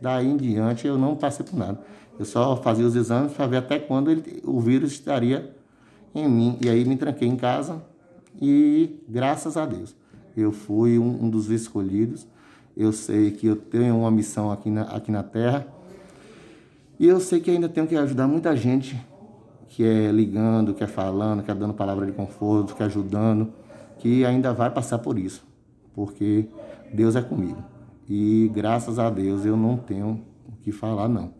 daí 0.00 0.26
em 0.26 0.36
diante 0.36 0.86
eu 0.86 0.98
não 0.98 1.14
passei 1.14 1.44
por 1.44 1.56
nada. 1.56 1.80
Eu 2.18 2.24
só 2.24 2.56
fazia 2.56 2.86
os 2.86 2.94
exames 2.94 3.32
para 3.32 3.46
ver 3.46 3.56
até 3.58 3.78
quando 3.78 4.10
ele, 4.10 4.40
o 4.44 4.60
vírus 4.60 4.92
estaria 4.92 5.54
em 6.14 6.28
mim. 6.28 6.58
E 6.64 6.68
aí 6.68 6.84
me 6.84 6.96
tranquei 6.96 7.28
em 7.28 7.36
casa 7.36 7.82
e 8.40 9.00
graças 9.08 9.56
a 9.56 9.66
Deus 9.66 9.94
eu 10.36 10.52
fui 10.52 10.98
um, 10.98 11.24
um 11.24 11.30
dos 11.30 11.50
escolhidos. 11.50 12.26
Eu 12.76 12.92
sei 12.92 13.30
que 13.30 13.46
eu 13.46 13.56
tenho 13.56 13.96
uma 13.98 14.10
missão 14.10 14.50
aqui 14.50 14.70
na, 14.70 14.82
aqui 14.82 15.10
na 15.10 15.22
Terra 15.22 15.66
e 16.98 17.06
eu 17.06 17.18
sei 17.18 17.40
que 17.40 17.50
ainda 17.50 17.68
tenho 17.68 17.86
que 17.86 17.96
ajudar 17.96 18.28
muita 18.28 18.56
gente 18.56 19.00
que 19.68 19.82
é 19.82 20.12
ligando, 20.12 20.72
que 20.72 20.84
é 20.84 20.86
falando, 20.86 21.42
que 21.42 21.50
é 21.50 21.54
dando 21.54 21.74
palavra 21.74 22.06
de 22.06 22.12
conforto, 22.12 22.76
que 22.76 22.82
é 22.82 22.86
ajudando, 22.86 23.52
que 23.98 24.24
ainda 24.24 24.52
vai 24.52 24.70
passar 24.70 24.98
por 25.00 25.18
isso, 25.18 25.44
porque 25.94 26.46
Deus 26.92 27.16
é 27.16 27.22
comigo. 27.22 27.62
E 28.08 28.50
graças 28.54 28.98
a 29.00 29.10
Deus 29.10 29.44
eu 29.44 29.56
não 29.56 29.76
tenho 29.76 30.20
o 30.48 30.52
que 30.62 30.70
falar, 30.70 31.08
não. 31.08 31.32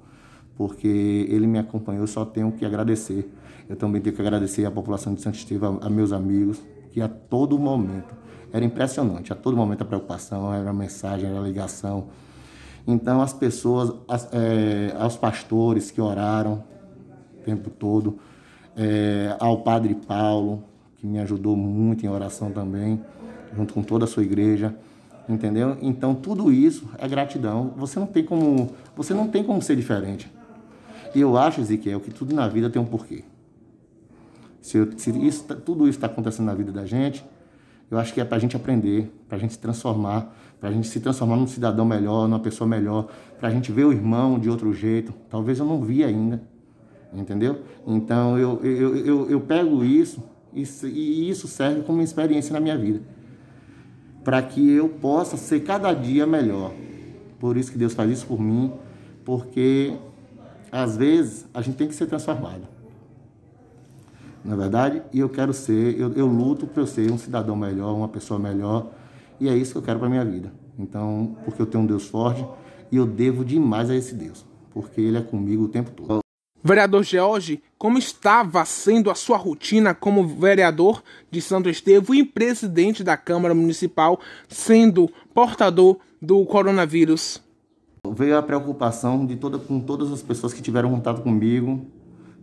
Porque 0.57 1.27
Ele 1.29 1.47
me 1.47 1.59
acompanhou, 1.59 2.07
só 2.07 2.25
tenho 2.25 2.53
que 2.53 2.65
agradecer. 2.65 3.31
Eu 3.69 3.77
também 3.77 4.01
tenho 4.01 4.15
que 4.15 4.23
agradecer 4.23 4.65
à 4.65 4.71
população 4.71 5.15
de 5.15 5.23
Santo 5.23 5.37
Estevão, 5.37 5.79
a 5.83 5.89
meus 5.89 6.13
amigos, 6.13 6.63
que 6.91 7.01
a 7.01 7.09
todo 7.09 7.59
momento, 7.59 8.15
era 8.53 8.65
impressionante, 8.65 9.33
a 9.33 9.37
todo 9.37 9.57
momento 9.57 9.83
a 9.83 9.85
preocupação, 9.85 10.53
era 10.55 10.71
a 10.71 10.73
mensagem, 10.73 11.29
era 11.29 11.39
a 11.39 11.43
ligação. 11.43 12.07
Então 12.87 13.21
as 13.21 13.33
pessoas, 13.33 13.93
as, 14.07 14.29
é, 14.33 14.95
aos 14.99 15.17
pastores 15.17 15.91
que 15.91 16.01
oraram 16.01 16.63
o 17.39 17.43
tempo 17.43 17.71
todo, 17.71 18.19
é, 18.77 19.35
ao 19.41 19.63
Padre 19.63 19.95
Paulo, 19.95 20.63
que 20.97 21.07
me 21.07 21.19
ajudou 21.19 21.57
muito 21.57 22.05
em 22.05 22.09
oração 22.09 22.51
também, 22.51 23.01
junto 23.57 23.75
com 23.75 23.83
toda 23.83 24.05
a 24.05 24.09
sua 24.09 24.23
igreja, 24.23 24.75
entendeu? 25.29 25.77
Então 25.81 26.15
tudo 26.15 26.53
isso 26.53 26.89
é 26.99 27.09
gratidão. 27.09 27.73
Você 27.77 27.99
não 27.99 28.07
tem 28.07 28.23
como, 28.23 28.71
você 28.95 29.15
não 29.15 29.29
tem 29.29 29.43
como 29.43 29.61
ser 29.63 29.77
diferente. 29.77 30.31
E 31.15 31.21
eu 31.21 31.37
acho, 31.37 31.61
Ezequiel, 31.61 32.01
que 32.01 32.11
tudo 32.11 32.35
na 32.35 32.49
vida 32.49 32.69
tem 32.69 32.81
um 32.81 32.85
porquê. 32.85 33.25
Se, 34.61 34.79
eu, 34.79 34.89
se 34.97 35.11
isso, 35.11 35.45
tudo 35.57 35.89
isso 35.89 35.99
está 35.99 36.07
acontecendo 36.07 36.47
na 36.47 36.55
vida 36.55 36.73
da 36.73 36.85
gente, 36.85 37.25
eu 37.91 37.99
acho 37.99 38.13
que 38.15 38.21
é 38.21 38.25
para 38.25 38.37
a 38.37 38.41
gente 38.41 38.57
aprender, 38.57 39.13
para 39.29 39.37
a 39.37 39.41
gente 39.41 39.53
se 39.53 39.59
transformar, 39.59 40.35
para 40.59 40.71
a 40.71 40.73
gente 40.73 40.89
se 40.89 40.99
transformar 41.01 41.37
num 41.37 41.47
cidadão 41.47 41.85
melhor, 41.85 42.27
numa 42.27 42.41
pessoa 42.41 42.67
melhor, 42.67 43.09
para 43.39 43.49
a 43.49 43.53
gente 43.53 43.71
ver 43.71 43.85
o 43.85 43.93
irmão 43.93 44.39
de 44.39 44.49
outro 44.49 44.73
jeito. 44.73 45.13
Talvez 45.29 45.59
eu 45.59 45.67
não 45.67 45.83
vi 45.83 46.03
ainda, 46.03 46.43
entendeu? 47.13 47.61
Então 47.87 48.39
eu, 48.39 48.61
eu, 48.65 48.97
eu, 48.97 49.31
eu 49.31 49.41
pego 49.41 49.85
isso 49.85 50.23
e, 50.53 50.65
e 50.85 51.29
isso 51.29 51.47
serve 51.47 51.83
como 51.83 52.01
experiência 52.01 52.53
na 52.53 52.61
minha 52.61 52.79
vida 52.79 53.03
para 54.25 54.41
que 54.41 54.73
eu 54.73 54.89
possa 54.89 55.37
ser 55.37 55.61
cada 55.61 55.93
dia 55.93 56.27
melhor. 56.27 56.73
Por 57.39 57.59
isso 57.59 57.71
que 57.71 57.79
Deus 57.79 57.93
faz 57.93 58.11
isso 58.11 58.27
por 58.27 58.41
mim, 58.41 58.73
porque 59.23 59.95
às 60.75 60.97
vezes 60.97 61.47
a 61.55 61.63
gente 61.63 61.77
tem 61.77 61.87
que 61.87 61.95
ser 61.95 62.07
transformado. 62.07 62.67
Na 64.45 64.55
é 64.55 64.57
verdade, 64.57 65.03
e 65.13 65.21
eu 65.21 65.29
quero 65.29 65.55
ser, 65.55 65.99
eu, 65.99 66.13
eu 66.15 66.27
luto 66.27 66.67
para 66.67 66.83
eu 66.83 66.87
ser 66.87 67.11
um 67.13 67.17
cidadão 67.17 67.55
melhor, 67.55 67.95
uma 67.95 68.09
pessoa 68.09 68.41
melhor, 68.41 68.91
e 69.41 69.49
é 69.49 69.57
isso 69.57 69.73
que 69.73 69.79
eu 69.79 69.83
quero 69.83 70.01
para 70.01 70.09
minha 70.09 70.25
vida. 70.25 70.53
Então, 70.77 71.37
porque 71.45 71.63
eu 71.63 71.67
tenho 71.67 71.85
um 71.85 71.87
Deus 71.87 72.09
forte 72.09 72.45
e 72.91 72.97
eu 72.97 73.07
devo 73.07 73.45
demais 73.45 73.89
a 73.89 73.95
esse 73.95 74.17
Deus, 74.17 74.45
porque 74.73 75.01
ele 75.01 75.17
é 75.17 75.23
comigo 75.23 75.63
o 75.63 75.69
tempo 75.69 75.93
todo. 75.93 76.19
Vereador 76.63 77.05
George, 77.05 77.63
como 77.79 77.97
estava 77.97 78.65
sendo 78.65 79.11
a 79.11 79.15
sua 79.15 79.37
rotina 79.37 79.95
como 79.95 80.27
vereador 80.27 81.05
de 81.31 81.41
Santo 81.41 81.71
Estevão 81.71 82.15
e 82.15 82.25
presidente 82.25 83.05
da 83.05 83.17
Câmara 83.17 83.55
Municipal, 83.55 84.19
sendo 84.49 85.09
portador 85.33 85.99
do 86.21 86.45
coronavírus? 86.45 87.44
Veio 88.13 88.37
a 88.37 88.43
preocupação 88.43 89.25
de 89.25 89.37
toda, 89.37 89.59
com 89.59 89.81
todas 89.81 90.13
as 90.13 90.23
pessoas 90.23 90.53
que 90.53 90.61
tiveram 90.61 90.91
contato 90.91 91.23
comigo 91.23 91.87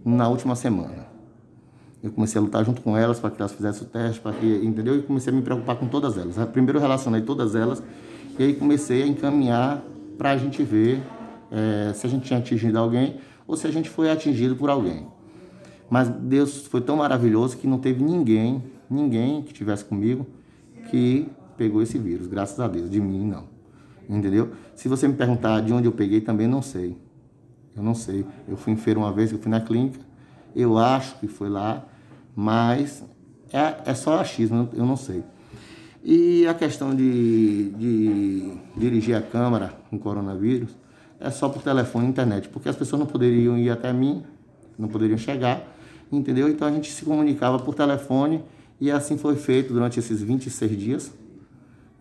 na 0.04 0.28
última 0.28 0.56
semana. 0.56 1.06
Eu 2.02 2.12
comecei 2.12 2.40
a 2.40 2.44
lutar 2.44 2.66
junto 2.66 2.82
com 2.82 2.98
elas 2.98 3.20
para 3.20 3.30
que 3.30 3.40
elas 3.40 3.52
fizessem 3.52 3.84
o 3.84 3.90
teste, 3.90 4.20
para 4.20 4.34
que, 4.34 4.46
entendeu? 4.64 4.98
E 4.98 5.04
comecei 5.04 5.32
a 5.32 5.36
me 5.36 5.44
preocupar 5.44 5.76
com 5.76 5.88
todas 5.88 6.18
elas. 6.18 6.36
Primeiro 6.50 6.80
eu 6.80 6.82
relacionei 6.82 7.22
todas 7.22 7.54
elas 7.54 7.84
e 8.40 8.44
aí 8.44 8.56
comecei 8.56 9.04
a 9.04 9.08
encaminhar 9.08 9.84
para 10.18 10.32
a 10.32 10.38
gente 10.38 10.64
ver 10.64 11.02
é, 11.52 11.94
se 11.94 12.08
a 12.08 12.10
gente 12.10 12.26
tinha 12.26 12.40
atingido 12.40 12.80
alguém 12.80 13.18
ou 13.46 13.56
se 13.56 13.68
a 13.68 13.72
gente 13.72 13.88
foi 13.88 14.10
atingido 14.10 14.56
por 14.56 14.70
alguém. 14.70 15.06
Mas 15.92 16.10
Deus 16.10 16.66
foi 16.66 16.82
tão 16.82 16.96
maravilhoso 16.96 17.58
que 17.58 17.68
não 17.68 17.78
teve 17.78 18.04
ninguém, 18.04 18.64
ninguém 18.90 19.44
que 19.44 19.54
tivesse 19.54 19.86
comigo 19.86 20.26
que 20.90 21.30
pegou 21.56 21.84
esse 21.84 22.00
vírus, 22.00 22.26
graças 22.26 22.60
a 22.60 22.68
Deus, 22.68 22.90
de 22.90 23.00
mim 23.00 23.28
não. 23.28 23.51
Entendeu? 24.12 24.52
Se 24.76 24.90
você 24.90 25.08
me 25.08 25.14
perguntar 25.14 25.62
de 25.62 25.72
onde 25.72 25.88
eu 25.88 25.92
peguei, 25.94 26.20
também 26.20 26.46
não 26.46 26.62
sei. 26.62 26.98
Eu 27.76 27.82
não 27.82 27.96
sei. 27.96 28.26
Eu 28.46 28.58
fui 28.58 28.76
feira 28.76 29.00
uma 29.00 29.14
vez, 29.14 29.32
eu 29.32 29.40
fui 29.40 29.50
na 29.50 29.62
clínica, 29.62 30.00
eu 30.54 30.78
acho 30.78 31.18
que 31.20 31.28
foi 31.28 31.48
lá, 31.48 31.86
mas 32.36 33.04
é, 33.54 33.90
é 33.92 33.94
só 33.94 34.20
achismo, 34.20 34.68
eu 34.74 34.86
não 34.86 34.98
sei. 34.98 35.24
E 36.04 36.46
a 36.46 36.54
questão 36.54 36.94
de, 36.94 37.70
de 37.70 38.54
dirigir 38.76 39.16
a 39.16 39.22
câmara 39.22 39.74
com 39.90 39.98
coronavírus, 39.98 40.76
é 41.18 41.30
só 41.30 41.48
por 41.48 41.62
telefone 41.62 42.08
e 42.08 42.10
internet, 42.10 42.50
porque 42.50 42.68
as 42.68 42.76
pessoas 42.76 43.00
não 43.00 43.06
poderiam 43.06 43.58
ir 43.58 43.70
até 43.70 43.94
mim, 43.94 44.24
não 44.78 44.90
poderiam 44.90 45.18
chegar, 45.18 45.64
entendeu? 46.12 46.50
Então 46.50 46.68
a 46.68 46.72
gente 46.72 46.92
se 46.92 47.06
comunicava 47.06 47.60
por 47.60 47.76
telefone 47.76 48.44
e 48.80 48.92
assim 48.92 49.18
foi 49.18 49.36
feito 49.36 49.72
durante 49.72 50.00
esses 50.00 50.22
26 50.22 50.78
dias, 50.78 51.14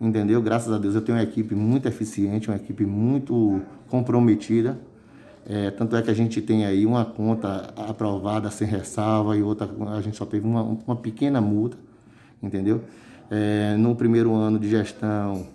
entendeu? 0.01 0.41
Graças 0.41 0.73
a 0.73 0.79
Deus 0.79 0.95
eu 0.95 1.01
tenho 1.01 1.17
uma 1.17 1.23
equipe 1.23 1.53
muito 1.53 1.87
eficiente, 1.87 2.49
uma 2.49 2.57
equipe 2.57 2.83
muito 2.85 3.61
comprometida. 3.87 4.79
É, 5.47 5.69
tanto 5.69 5.95
é 5.95 6.01
que 6.01 6.09
a 6.09 6.13
gente 6.13 6.41
tem 6.41 6.65
aí 6.65 6.85
uma 6.85 7.05
conta 7.05 7.71
aprovada 7.75 8.49
sem 8.49 8.67
ressalva 8.67 9.37
e 9.37 9.43
outra 9.43 9.69
a 9.95 10.01
gente 10.01 10.17
só 10.17 10.25
teve 10.25 10.45
uma, 10.45 10.63
uma 10.63 10.95
pequena 10.95 11.39
multa, 11.39 11.77
entendeu? 12.41 12.81
É, 13.29 13.75
no 13.77 13.95
primeiro 13.95 14.33
ano 14.33 14.57
de 14.59 14.69
gestão 14.69 15.45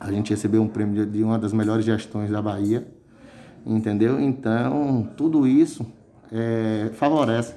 a 0.00 0.10
gente 0.10 0.30
recebeu 0.30 0.60
um 0.60 0.68
prêmio 0.68 1.06
de 1.06 1.22
uma 1.22 1.38
das 1.38 1.52
melhores 1.52 1.84
gestões 1.84 2.30
da 2.30 2.42
Bahia, 2.42 2.86
entendeu? 3.64 4.20
Então, 4.20 5.08
tudo 5.16 5.46
isso 5.46 5.86
é, 6.30 6.90
favorece, 6.92 7.54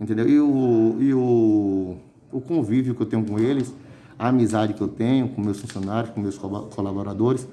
entendeu? 0.00 0.28
E, 0.28 0.38
o, 0.38 0.96
e 1.00 1.14
o, 1.14 1.96
o 2.30 2.40
convívio 2.40 2.94
que 2.94 3.00
eu 3.00 3.06
tenho 3.06 3.24
com 3.24 3.38
eles, 3.38 3.72
a 4.18 4.28
amizade 4.28 4.74
que 4.74 4.80
eu 4.80 4.88
tenho 4.88 5.28
com 5.28 5.40
meus 5.40 5.60
funcionários, 5.60 6.12
com 6.12 6.20
meus 6.20 6.38
colaboradores, 6.38 7.46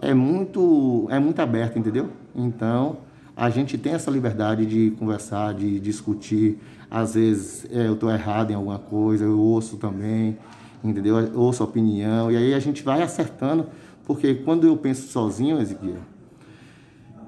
é 0.00 0.14
muito, 0.14 1.06
é 1.10 1.18
muito 1.18 1.40
aberta, 1.40 1.78
entendeu? 1.78 2.08
Então, 2.34 2.98
a 3.36 3.50
gente 3.50 3.76
tem 3.76 3.92
essa 3.92 4.10
liberdade 4.10 4.66
de 4.66 4.90
conversar, 4.98 5.54
de 5.54 5.78
discutir. 5.80 6.58
Às 6.90 7.14
vezes 7.14 7.66
é, 7.70 7.86
eu 7.86 7.94
estou 7.94 8.10
errado 8.10 8.50
em 8.50 8.54
alguma 8.54 8.78
coisa, 8.78 9.24
eu 9.24 9.38
ouço 9.38 9.76
também 9.76 10.36
entendeu? 10.82 11.16
Ouço 11.34 11.62
a 11.62 11.66
opinião, 11.66 12.30
e 12.30 12.36
aí 12.36 12.54
a 12.54 12.60
gente 12.60 12.82
vai 12.82 13.02
acertando, 13.02 13.66
porque 14.04 14.34
quando 14.34 14.66
eu 14.66 14.76
penso 14.76 15.08
sozinho, 15.08 15.60
Ezequiel, 15.60 15.98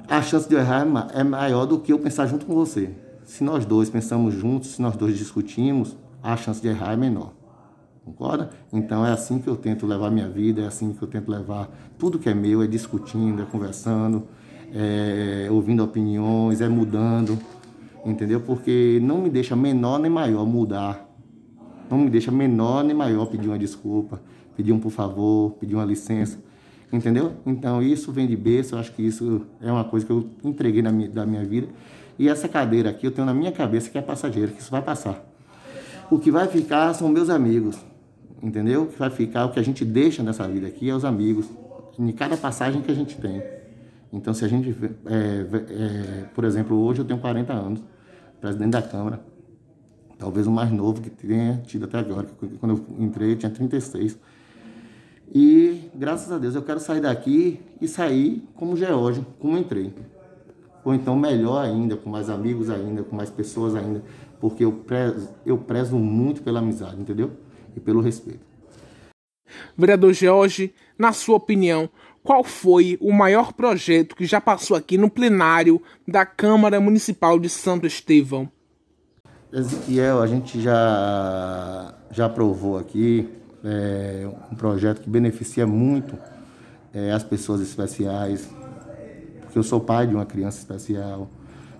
a 0.08 0.22
chance 0.22 0.48
de 0.48 0.54
eu 0.54 0.60
errar 0.60 0.86
é, 1.14 1.20
é 1.20 1.24
maior 1.24 1.66
do 1.66 1.78
que 1.78 1.92
eu 1.92 1.98
pensar 1.98 2.26
junto 2.26 2.46
com 2.46 2.54
você. 2.54 2.90
Se 3.24 3.44
nós 3.44 3.64
dois 3.64 3.88
pensamos 3.88 4.34
juntos, 4.34 4.70
se 4.70 4.82
nós 4.82 4.96
dois 4.96 5.16
discutimos, 5.16 5.96
a 6.22 6.36
chance 6.36 6.60
de 6.60 6.68
errar 6.68 6.92
é 6.92 6.96
menor. 6.96 7.32
Concorda? 8.04 8.50
Então 8.72 9.04
é 9.04 9.12
assim 9.12 9.38
que 9.38 9.48
eu 9.48 9.56
tento 9.56 9.86
levar 9.86 10.10
minha 10.10 10.28
vida, 10.28 10.62
é 10.62 10.66
assim 10.66 10.92
que 10.92 11.02
eu 11.02 11.08
tento 11.08 11.30
levar 11.30 11.68
tudo 11.98 12.18
que 12.18 12.28
é 12.28 12.34
meu, 12.34 12.62
é 12.62 12.66
discutindo, 12.66 13.42
é 13.42 13.44
conversando, 13.44 14.24
é 14.74 15.48
ouvindo 15.50 15.84
opiniões, 15.84 16.60
é 16.60 16.68
mudando, 16.68 17.38
entendeu? 18.04 18.40
Porque 18.40 18.98
não 19.02 19.18
me 19.18 19.30
deixa 19.30 19.54
menor 19.54 19.98
nem 19.98 20.10
maior 20.10 20.46
mudar 20.46 21.10
não 21.90 21.98
me 21.98 22.08
deixa 22.08 22.30
menor 22.30 22.84
nem 22.84 22.94
maior 22.94 23.26
pedir 23.26 23.48
uma 23.48 23.58
desculpa, 23.58 24.22
pedir 24.56 24.72
um 24.72 24.78
por 24.78 24.92
favor, 24.92 25.52
pedir 25.58 25.74
uma 25.74 25.84
licença. 25.84 26.38
Entendeu? 26.92 27.32
Então 27.44 27.82
isso 27.82 28.12
vem 28.12 28.26
de 28.26 28.36
berço, 28.36 28.74
eu 28.74 28.78
acho 28.78 28.92
que 28.92 29.02
isso 29.02 29.42
é 29.60 29.70
uma 29.70 29.84
coisa 29.84 30.06
que 30.06 30.12
eu 30.12 30.28
entreguei 30.44 30.82
na 30.82 30.92
minha, 30.92 31.08
da 31.08 31.26
minha 31.26 31.44
vida. 31.44 31.68
E 32.18 32.28
essa 32.28 32.48
cadeira 32.48 32.90
aqui 32.90 33.06
eu 33.06 33.10
tenho 33.10 33.26
na 33.26 33.34
minha 33.34 33.50
cabeça 33.50 33.90
que 33.90 33.98
é 33.98 34.02
passageira, 34.02 34.52
que 34.52 34.60
isso 34.60 34.70
vai 34.70 34.82
passar. 34.82 35.24
O 36.10 36.18
que 36.18 36.30
vai 36.30 36.46
ficar 36.46 36.92
são 36.94 37.08
meus 37.08 37.30
amigos, 37.30 37.78
entendeu? 38.42 38.86
Que 38.86 38.98
vai 38.98 39.10
ficar, 39.10 39.46
o 39.46 39.52
que 39.52 39.58
a 39.58 39.62
gente 39.62 39.84
deixa 39.84 40.22
nessa 40.22 40.46
vida 40.48 40.66
aqui 40.66 40.88
é 40.88 40.94
os 40.94 41.04
amigos, 41.04 41.48
em 41.98 42.12
cada 42.12 42.36
passagem 42.36 42.80
que 42.82 42.90
a 42.90 42.94
gente 42.94 43.16
tem. 43.16 43.42
Então, 44.12 44.34
se 44.34 44.44
a 44.44 44.48
gente, 44.48 44.74
é, 45.06 45.46
é, 45.70 46.24
por 46.34 46.44
exemplo, 46.44 46.76
hoje 46.76 47.00
eu 47.00 47.04
tenho 47.04 47.20
40 47.20 47.52
anos, 47.52 47.82
presidente 48.40 48.72
da 48.72 48.82
Câmara, 48.82 49.20
talvez 50.18 50.46
o 50.46 50.50
mais 50.50 50.70
novo 50.72 51.00
que 51.00 51.10
tenha 51.10 51.62
tido 51.66 51.84
até 51.84 51.98
agora, 51.98 52.26
quando 52.58 52.76
eu 52.76 53.04
entrei 53.04 53.32
eu 53.32 53.36
tinha 53.36 53.50
36. 53.50 54.18
E 55.32 55.88
graças 55.94 56.32
a 56.32 56.38
Deus 56.38 56.54
eu 56.54 56.62
quero 56.62 56.80
sair 56.80 57.00
daqui 57.00 57.60
e 57.80 57.86
sair 57.86 58.42
como 58.56 58.76
Geórgio, 58.76 59.24
como 59.38 59.56
entrei. 59.56 59.94
Ou 60.84 60.94
então 60.94 61.16
melhor 61.16 61.64
ainda, 61.64 61.96
com 61.96 62.10
mais 62.10 62.28
amigos 62.28 62.68
ainda, 62.68 63.02
com 63.02 63.14
mais 63.14 63.30
pessoas 63.30 63.74
ainda, 63.74 64.02
porque 64.40 64.64
eu 64.64 64.72
prezo, 64.72 65.28
eu 65.46 65.58
prezo 65.58 65.96
muito 65.96 66.42
pela 66.42 66.58
amizade, 66.58 67.00
entendeu? 67.00 67.30
E 67.76 67.80
pelo 67.80 68.00
respeito. 68.00 68.40
Vereador 69.76 70.12
George, 70.12 70.72
na 70.98 71.12
sua 71.12 71.36
opinião, 71.36 71.88
qual 72.22 72.44
foi 72.44 72.98
o 73.00 73.12
maior 73.12 73.52
projeto 73.52 74.14
que 74.14 74.26
já 74.26 74.40
passou 74.40 74.76
aqui 74.76 74.98
no 74.98 75.10
plenário 75.10 75.80
da 76.06 76.26
Câmara 76.26 76.80
Municipal 76.80 77.38
de 77.38 77.48
Santo 77.48 77.86
Estevão? 77.86 78.50
Ezequiel, 79.52 80.22
a 80.22 80.26
gente 80.26 80.60
já, 80.60 81.94
já 82.12 82.26
aprovou 82.26 82.78
aqui 82.78 83.28
é, 83.64 84.28
um 84.50 84.54
projeto 84.54 85.00
que 85.00 85.10
beneficia 85.10 85.66
muito 85.66 86.16
é, 86.94 87.10
as 87.10 87.24
pessoas 87.24 87.60
especiais, 87.60 88.48
porque 89.40 89.58
eu 89.58 89.62
sou 89.62 89.80
pai 89.80 90.06
de 90.06 90.14
uma 90.14 90.26
criança 90.26 90.58
especial 90.58 91.28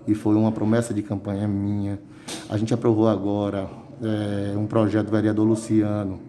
e 0.07 0.13
foi 0.13 0.35
uma 0.35 0.51
promessa 0.51 0.93
de 0.93 1.01
campanha 1.01 1.47
minha. 1.47 1.99
A 2.49 2.57
gente 2.57 2.73
aprovou 2.73 3.07
agora 3.07 3.69
é, 4.01 4.57
um 4.57 4.65
projeto 4.65 5.05
do 5.05 5.11
vereador 5.11 5.45
Luciano 5.45 6.19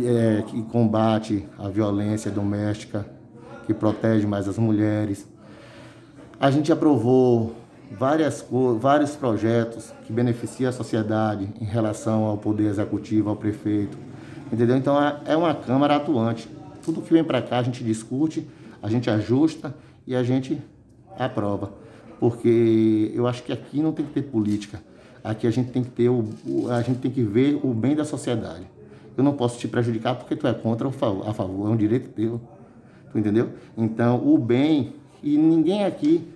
é, 0.00 0.42
que 0.46 0.62
combate 0.62 1.46
a 1.58 1.68
violência 1.68 2.30
doméstica, 2.30 3.06
que 3.66 3.74
protege 3.74 4.26
mais 4.26 4.48
as 4.48 4.58
mulheres. 4.58 5.26
A 6.38 6.50
gente 6.50 6.72
aprovou 6.72 7.54
várias, 7.90 8.44
vários 8.78 9.14
projetos 9.14 9.92
que 10.06 10.12
beneficiam 10.12 10.68
a 10.68 10.72
sociedade 10.72 11.48
em 11.60 11.64
relação 11.64 12.24
ao 12.24 12.36
poder 12.38 12.66
executivo, 12.66 13.30
ao 13.30 13.36
prefeito, 13.36 13.96
entendeu? 14.52 14.76
Então 14.76 15.00
é, 15.00 15.20
é 15.26 15.36
uma 15.36 15.54
Câmara 15.54 15.96
atuante. 15.96 16.48
Tudo 16.84 17.00
que 17.00 17.12
vem 17.12 17.22
para 17.22 17.40
cá 17.40 17.58
a 17.58 17.62
gente 17.62 17.84
discute, 17.84 18.46
a 18.82 18.88
gente 18.88 19.08
ajusta 19.08 19.74
e 20.06 20.16
a 20.16 20.22
gente 20.22 20.60
aprova. 21.18 21.72
Porque 22.18 23.12
eu 23.14 23.26
acho 23.26 23.42
que 23.42 23.52
aqui 23.52 23.80
não 23.80 23.92
tem 23.92 24.04
que 24.04 24.12
ter 24.12 24.22
política. 24.22 24.80
Aqui 25.22 25.46
a 25.46 25.50
gente 25.50 25.70
tem 25.70 25.84
que 25.84 25.90
ter 25.90 26.08
o, 26.08 26.24
a 26.70 26.82
gente 26.82 26.98
tem 26.98 27.10
que 27.10 27.22
ver 27.22 27.60
o 27.62 27.72
bem 27.72 27.94
da 27.94 28.04
sociedade. 28.04 28.66
Eu 29.16 29.22
não 29.22 29.34
posso 29.34 29.58
te 29.58 29.68
prejudicar 29.68 30.16
porque 30.16 30.34
tu 30.34 30.46
é 30.46 30.54
contra 30.54 30.88
ou 30.88 30.94
a 31.28 31.32
favor, 31.32 31.68
é 31.68 31.70
um 31.70 31.76
direito 31.76 32.08
teu. 32.08 32.40
Tu 33.12 33.18
entendeu? 33.18 33.50
Então, 33.76 34.26
o 34.26 34.38
bem, 34.38 34.94
e 35.22 35.36
ninguém 35.36 35.84
aqui 35.84 36.26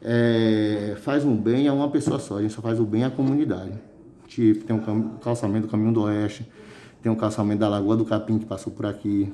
é, 0.00 0.96
faz 1.02 1.24
um 1.24 1.36
bem 1.36 1.68
a 1.68 1.72
uma 1.72 1.90
pessoa 1.90 2.18
só, 2.18 2.38
a 2.38 2.42
gente 2.42 2.54
só 2.54 2.62
faz 2.62 2.78
o 2.78 2.84
bem 2.84 3.04
à 3.04 3.10
comunidade. 3.10 3.72
Tipo, 4.28 4.64
tem 4.64 4.76
um 4.76 5.18
calçamento 5.18 5.66
do 5.66 5.70
Caminho 5.70 5.92
do 5.92 6.02
Oeste, 6.02 6.48
tem 7.02 7.10
um 7.10 7.16
calçamento 7.16 7.60
da 7.60 7.68
Lagoa 7.68 7.96
do 7.96 8.04
Capim 8.04 8.38
que 8.38 8.46
passou 8.46 8.72
por 8.72 8.86
aqui, 8.86 9.32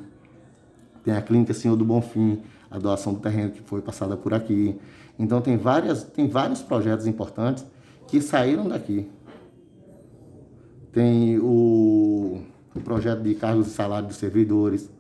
tem 1.04 1.14
a 1.14 1.20
Clínica 1.20 1.52
Senhor 1.52 1.76
do 1.76 1.84
Bonfim, 1.84 2.42
a 2.70 2.78
doação 2.78 3.12
do 3.12 3.20
terreno 3.20 3.50
que 3.50 3.60
foi 3.60 3.80
passada 3.82 4.16
por 4.16 4.32
aqui. 4.32 4.76
Então 5.18 5.40
tem, 5.40 5.56
várias, 5.56 6.02
tem 6.02 6.26
vários 6.28 6.62
projetos 6.62 7.06
importantes 7.06 7.64
que 8.08 8.20
saíram 8.20 8.68
daqui. 8.68 9.08
Tem 10.92 11.38
o, 11.38 12.40
o 12.74 12.80
projeto 12.80 13.22
de 13.22 13.34
cargos 13.34 13.66
e 13.66 13.70
salários 13.70 14.08
dos 14.08 14.16
servidores, 14.16 14.90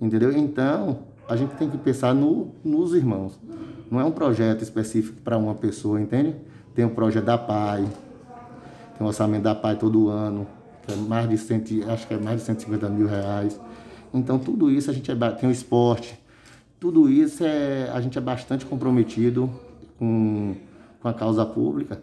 entendeu? 0.00 0.36
Então, 0.36 1.00
a 1.28 1.36
gente 1.36 1.54
tem 1.54 1.70
que 1.70 1.78
pensar 1.78 2.14
no, 2.14 2.50
nos 2.64 2.94
irmãos. 2.94 3.38
Não 3.90 4.00
é 4.00 4.04
um 4.04 4.10
projeto 4.10 4.62
específico 4.62 5.20
para 5.22 5.36
uma 5.36 5.54
pessoa, 5.54 6.00
entende? 6.00 6.36
Tem 6.74 6.84
o 6.84 6.90
projeto 6.90 7.24
da 7.24 7.38
PAI, 7.38 7.86
tem 8.96 9.04
o 9.04 9.06
orçamento 9.06 9.42
da 9.42 9.54
PAI 9.54 9.76
todo 9.76 10.08
ano, 10.08 10.46
que 10.82 10.92
é 10.92 10.96
mais 10.96 11.28
de 11.28 11.38
100, 11.38 11.84
acho 11.88 12.06
que 12.06 12.14
é 12.14 12.18
mais 12.18 12.40
de 12.40 12.46
150 12.46 12.88
mil 12.88 13.06
reais. 13.06 13.60
Então 14.12 14.38
tudo 14.38 14.70
isso 14.70 14.90
a 14.90 14.94
gente 14.94 15.10
é, 15.10 15.14
tem 15.32 15.48
o 15.48 15.52
esporte, 15.52 16.18
tudo 16.78 17.08
isso 17.08 17.44
é, 17.44 17.90
a 17.92 18.00
gente 18.00 18.18
é 18.18 18.20
bastante 18.20 18.66
comprometido 18.66 19.48
com, 19.98 20.54
com 21.00 21.08
a 21.08 21.14
causa 21.14 21.46
pública. 21.46 22.02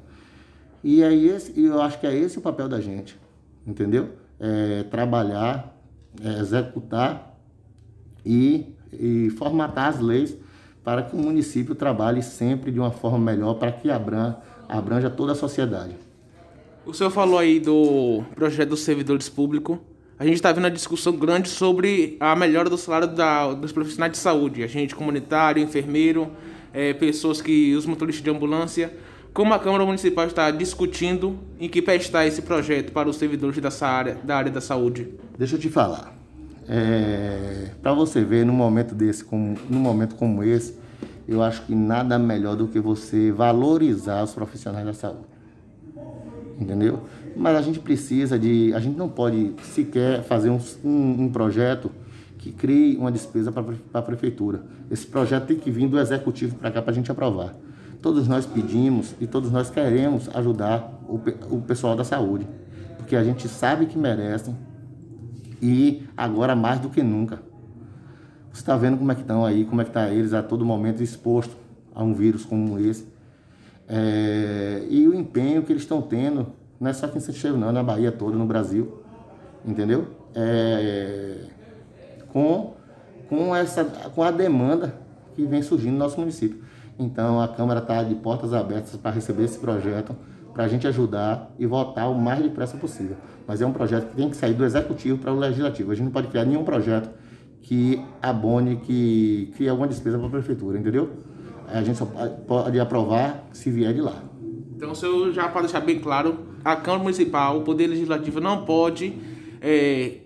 E 0.83 1.03
é 1.03 1.13
esse, 1.13 1.59
eu 1.59 1.81
acho 1.81 1.99
que 1.99 2.07
é 2.07 2.15
esse 2.15 2.37
o 2.37 2.41
papel 2.41 2.69
da 2.69 2.79
gente, 2.79 3.17
entendeu? 3.65 4.09
É 4.39 4.83
trabalhar, 4.83 5.75
é 6.23 6.39
executar 6.39 7.37
e, 8.25 8.73
e 8.93 9.29
formatar 9.31 9.89
as 9.89 9.99
leis 9.99 10.37
para 10.83 11.03
que 11.03 11.15
o 11.15 11.19
município 11.19 11.75
trabalhe 11.75 12.23
sempre 12.23 12.71
de 12.71 12.79
uma 12.79 12.91
forma 12.91 13.19
melhor, 13.19 13.55
para 13.55 13.71
que 13.71 13.89
abranja, 13.89 15.09
toda 15.09 15.33
a 15.33 15.35
sociedade. 15.35 15.95
O 16.85 16.93
senhor 16.93 17.11
falou 17.11 17.37
aí 17.37 17.59
do 17.59 18.23
projeto 18.33 18.69
dos 18.69 18.79
servidores 18.79 19.29
públicos. 19.29 19.77
A 20.17 20.25
gente 20.25 20.35
está 20.35 20.51
vendo 20.51 20.63
uma 20.63 20.71
discussão 20.71 21.15
grande 21.15 21.47
sobre 21.47 22.17
a 22.19 22.35
melhora 22.35 22.69
do 22.69 22.77
salário 22.77 23.07
da, 23.07 23.53
dos 23.53 23.71
profissionais 23.71 24.11
de 24.13 24.17
saúde, 24.17 24.63
agente 24.63 24.95
comunitário, 24.95 25.61
enfermeiro, 25.61 26.31
é, 26.73 26.93
pessoas 26.93 27.41
que 27.41 27.75
os 27.75 27.85
motoristas 27.85 28.23
de 28.23 28.29
ambulância. 28.29 28.91
Como 29.33 29.53
a 29.53 29.59
Câmara 29.59 29.85
Municipal 29.85 30.25
está 30.25 30.49
discutindo 30.51 31.37
em 31.59 31.69
que 31.69 31.81
pé 31.81 31.95
está 31.95 32.25
esse 32.25 32.41
projeto 32.41 32.91
para 32.91 33.07
os 33.07 33.15
servidores 33.15 33.57
dessa 33.59 33.87
área, 33.87 34.17
da 34.23 34.35
área 34.35 34.51
da 34.51 34.59
saúde? 34.59 35.07
Deixa 35.37 35.55
eu 35.55 35.59
te 35.59 35.69
falar. 35.69 36.13
É, 36.67 37.71
para 37.81 37.93
você 37.93 38.23
ver 38.23 38.45
num 38.45 38.53
momento 38.53 38.93
desse, 38.93 39.23
como, 39.23 39.57
num 39.69 39.79
momento 39.79 40.15
como 40.15 40.43
esse, 40.43 40.75
eu 41.27 41.41
acho 41.43 41.63
que 41.63 41.75
nada 41.75 42.17
melhor 42.17 42.55
do 42.55 42.67
que 42.67 42.79
você 42.79 43.31
valorizar 43.31 44.23
os 44.23 44.33
profissionais 44.33 44.85
da 44.85 44.93
saúde. 44.93 45.27
Entendeu? 46.59 47.01
Mas 47.35 47.55
a 47.55 47.61
gente 47.61 47.79
precisa 47.79 48.37
de. 48.37 48.73
A 48.73 48.79
gente 48.79 48.97
não 48.97 49.07
pode 49.07 49.53
sequer 49.63 50.23
fazer 50.23 50.49
um, 50.49 50.59
um, 50.83 51.23
um 51.23 51.29
projeto 51.29 51.89
que 52.37 52.51
crie 52.51 52.97
uma 52.97 53.11
despesa 53.11 53.51
para 53.51 53.63
a 53.93 54.01
prefeitura. 54.01 54.63
Esse 54.91 55.05
projeto 55.07 55.45
tem 55.45 55.57
que 55.57 55.71
vir 55.71 55.87
do 55.87 55.99
executivo 55.99 56.55
para 56.55 56.71
cá 56.71 56.81
para 56.81 56.91
a 56.91 56.93
gente 56.93 57.11
aprovar. 57.11 57.55
Todos 58.01 58.27
nós 58.27 58.45
pedimos 58.45 59.13
e 59.19 59.27
todos 59.27 59.51
nós 59.51 59.69
queremos 59.69 60.29
ajudar 60.33 60.99
o, 61.07 61.19
o 61.55 61.61
pessoal 61.61 61.95
da 61.95 62.03
saúde, 62.03 62.47
porque 62.97 63.15
a 63.15 63.23
gente 63.23 63.47
sabe 63.47 63.85
que 63.85 63.97
merecem, 63.97 64.55
e 65.61 66.03
agora 66.15 66.55
mais 66.55 66.79
do 66.79 66.89
que 66.89 67.03
nunca. 67.03 67.41
Você 68.51 68.61
está 68.61 68.77
vendo 68.77 68.97
como 68.97 69.11
é 69.11 69.15
que 69.15 69.21
estão 69.21 69.45
aí, 69.45 69.65
como 69.65 69.81
é 69.81 69.83
que 69.83 69.89
está 69.89 70.09
eles 70.09 70.33
a 70.33 70.41
todo 70.41 70.65
momento 70.65 71.03
exposto 71.03 71.55
a 71.93 72.03
um 72.03 72.13
vírus 72.13 72.45
como 72.45 72.79
esse. 72.79 73.07
É, 73.87 74.85
e 74.89 75.07
o 75.07 75.13
empenho 75.13 75.63
que 75.63 75.71
eles 75.71 75.83
estão 75.83 76.01
tendo, 76.01 76.47
não 76.79 76.89
é 76.89 76.93
só 76.93 77.05
aqui 77.05 77.17
em 77.17 77.21
Santiago 77.21 77.57
não, 77.57 77.71
na 77.71 77.83
Bahia 77.83 78.11
toda, 78.11 78.37
no 78.37 78.45
Brasil, 78.45 79.01
entendeu? 79.65 80.07
É, 80.33 81.45
com, 82.31 82.73
com, 83.27 83.55
essa, 83.55 83.83
com 83.83 84.23
a 84.23 84.31
demanda 84.31 84.95
que 85.35 85.43
vem 85.43 85.61
surgindo 85.61 85.93
no 85.93 85.99
nosso 85.99 86.19
município. 86.19 86.63
Então 86.99 87.41
a 87.41 87.47
Câmara 87.47 87.79
está 87.79 88.03
de 88.03 88.13
portas 88.13 88.53
abertas 88.53 88.95
para 88.97 89.11
receber 89.11 89.45
esse 89.45 89.57
projeto, 89.57 90.15
para 90.53 90.65
a 90.65 90.67
gente 90.67 90.85
ajudar 90.85 91.51
e 91.57 91.65
votar 91.65 92.11
o 92.11 92.15
mais 92.15 92.43
depressa 92.43 92.77
possível 92.77 93.15
mas 93.49 93.63
é 93.63 93.65
um 93.65 93.73
projeto 93.73 94.09
que 94.09 94.15
tem 94.15 94.29
que 94.29 94.37
sair 94.37 94.53
do 94.53 94.63
executivo 94.63 95.17
para 95.17 95.33
o 95.33 95.39
legislativo. 95.39 95.91
A 95.91 95.95
gente 95.95 96.05
não 96.05 96.11
pode 96.11 96.27
criar 96.27 96.45
nenhum 96.45 96.63
projeto 96.63 97.09
que 97.63 97.99
abone, 98.21 98.75
que 98.75 99.51
crie 99.55 99.67
alguma 99.67 99.87
despesa 99.87 100.19
para 100.19 100.27
a 100.27 100.29
prefeitura, 100.29 100.77
entendeu? 100.77 101.09
A 101.67 101.81
gente 101.81 101.97
só 101.97 102.05
pode 102.05 102.79
aprovar 102.79 103.47
se 103.51 103.71
vier 103.71 103.91
de 103.91 104.01
lá. 104.01 104.21
Então, 104.75 104.91
o 104.91 104.95
senhor 104.95 105.33
já 105.33 105.49
pode 105.49 105.65
deixar 105.65 105.79
bem 105.79 105.97
claro, 105.97 106.37
a 106.63 106.75
Câmara 106.75 107.01
Municipal, 107.01 107.57
o 107.57 107.61
Poder 107.63 107.87
Legislativo 107.87 108.39
não 108.39 108.65
pode 108.65 109.17
é, 109.59 110.17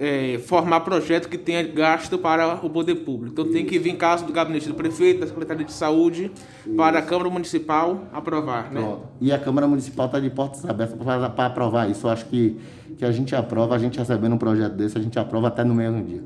é, 0.00 0.38
formar 0.38 0.80
projeto 0.80 1.28
que 1.28 1.36
tenha 1.36 1.62
gasto 1.62 2.16
para 2.16 2.54
o 2.64 2.70
poder 2.70 2.94
público. 2.94 3.32
Então 3.32 3.52
tem 3.52 3.66
que 3.66 3.78
vir 3.78 3.94
caso 3.98 4.24
do 4.24 4.32
gabinete 4.32 4.66
do 4.66 4.74
prefeito, 4.74 5.20
da 5.20 5.26
Secretaria 5.26 5.66
de 5.66 5.74
Saúde, 5.74 6.32
Isso. 6.66 6.74
para 6.74 7.00
a 7.00 7.02
Câmara 7.02 7.28
Municipal 7.28 8.04
aprovar. 8.10 8.72
Né? 8.72 8.96
E 9.20 9.30
a 9.30 9.38
Câmara 9.38 9.68
Municipal 9.68 10.06
está 10.06 10.18
de 10.18 10.30
portas 10.30 10.64
abertas 10.64 10.96
para, 10.96 11.28
para 11.28 11.46
aprovar 11.46 11.90
isso. 11.90 12.06
Eu 12.06 12.10
acho 12.10 12.24
que, 12.24 12.56
que 12.96 13.04
a 13.04 13.12
gente 13.12 13.36
aprova, 13.36 13.74
a 13.74 13.78
gente 13.78 13.98
recebendo 13.98 14.32
um 14.32 14.38
projeto 14.38 14.72
desse, 14.72 14.96
a 14.96 15.02
gente 15.02 15.18
aprova 15.18 15.48
até 15.48 15.62
no 15.62 15.74
mesmo 15.74 16.02
dia. 16.02 16.22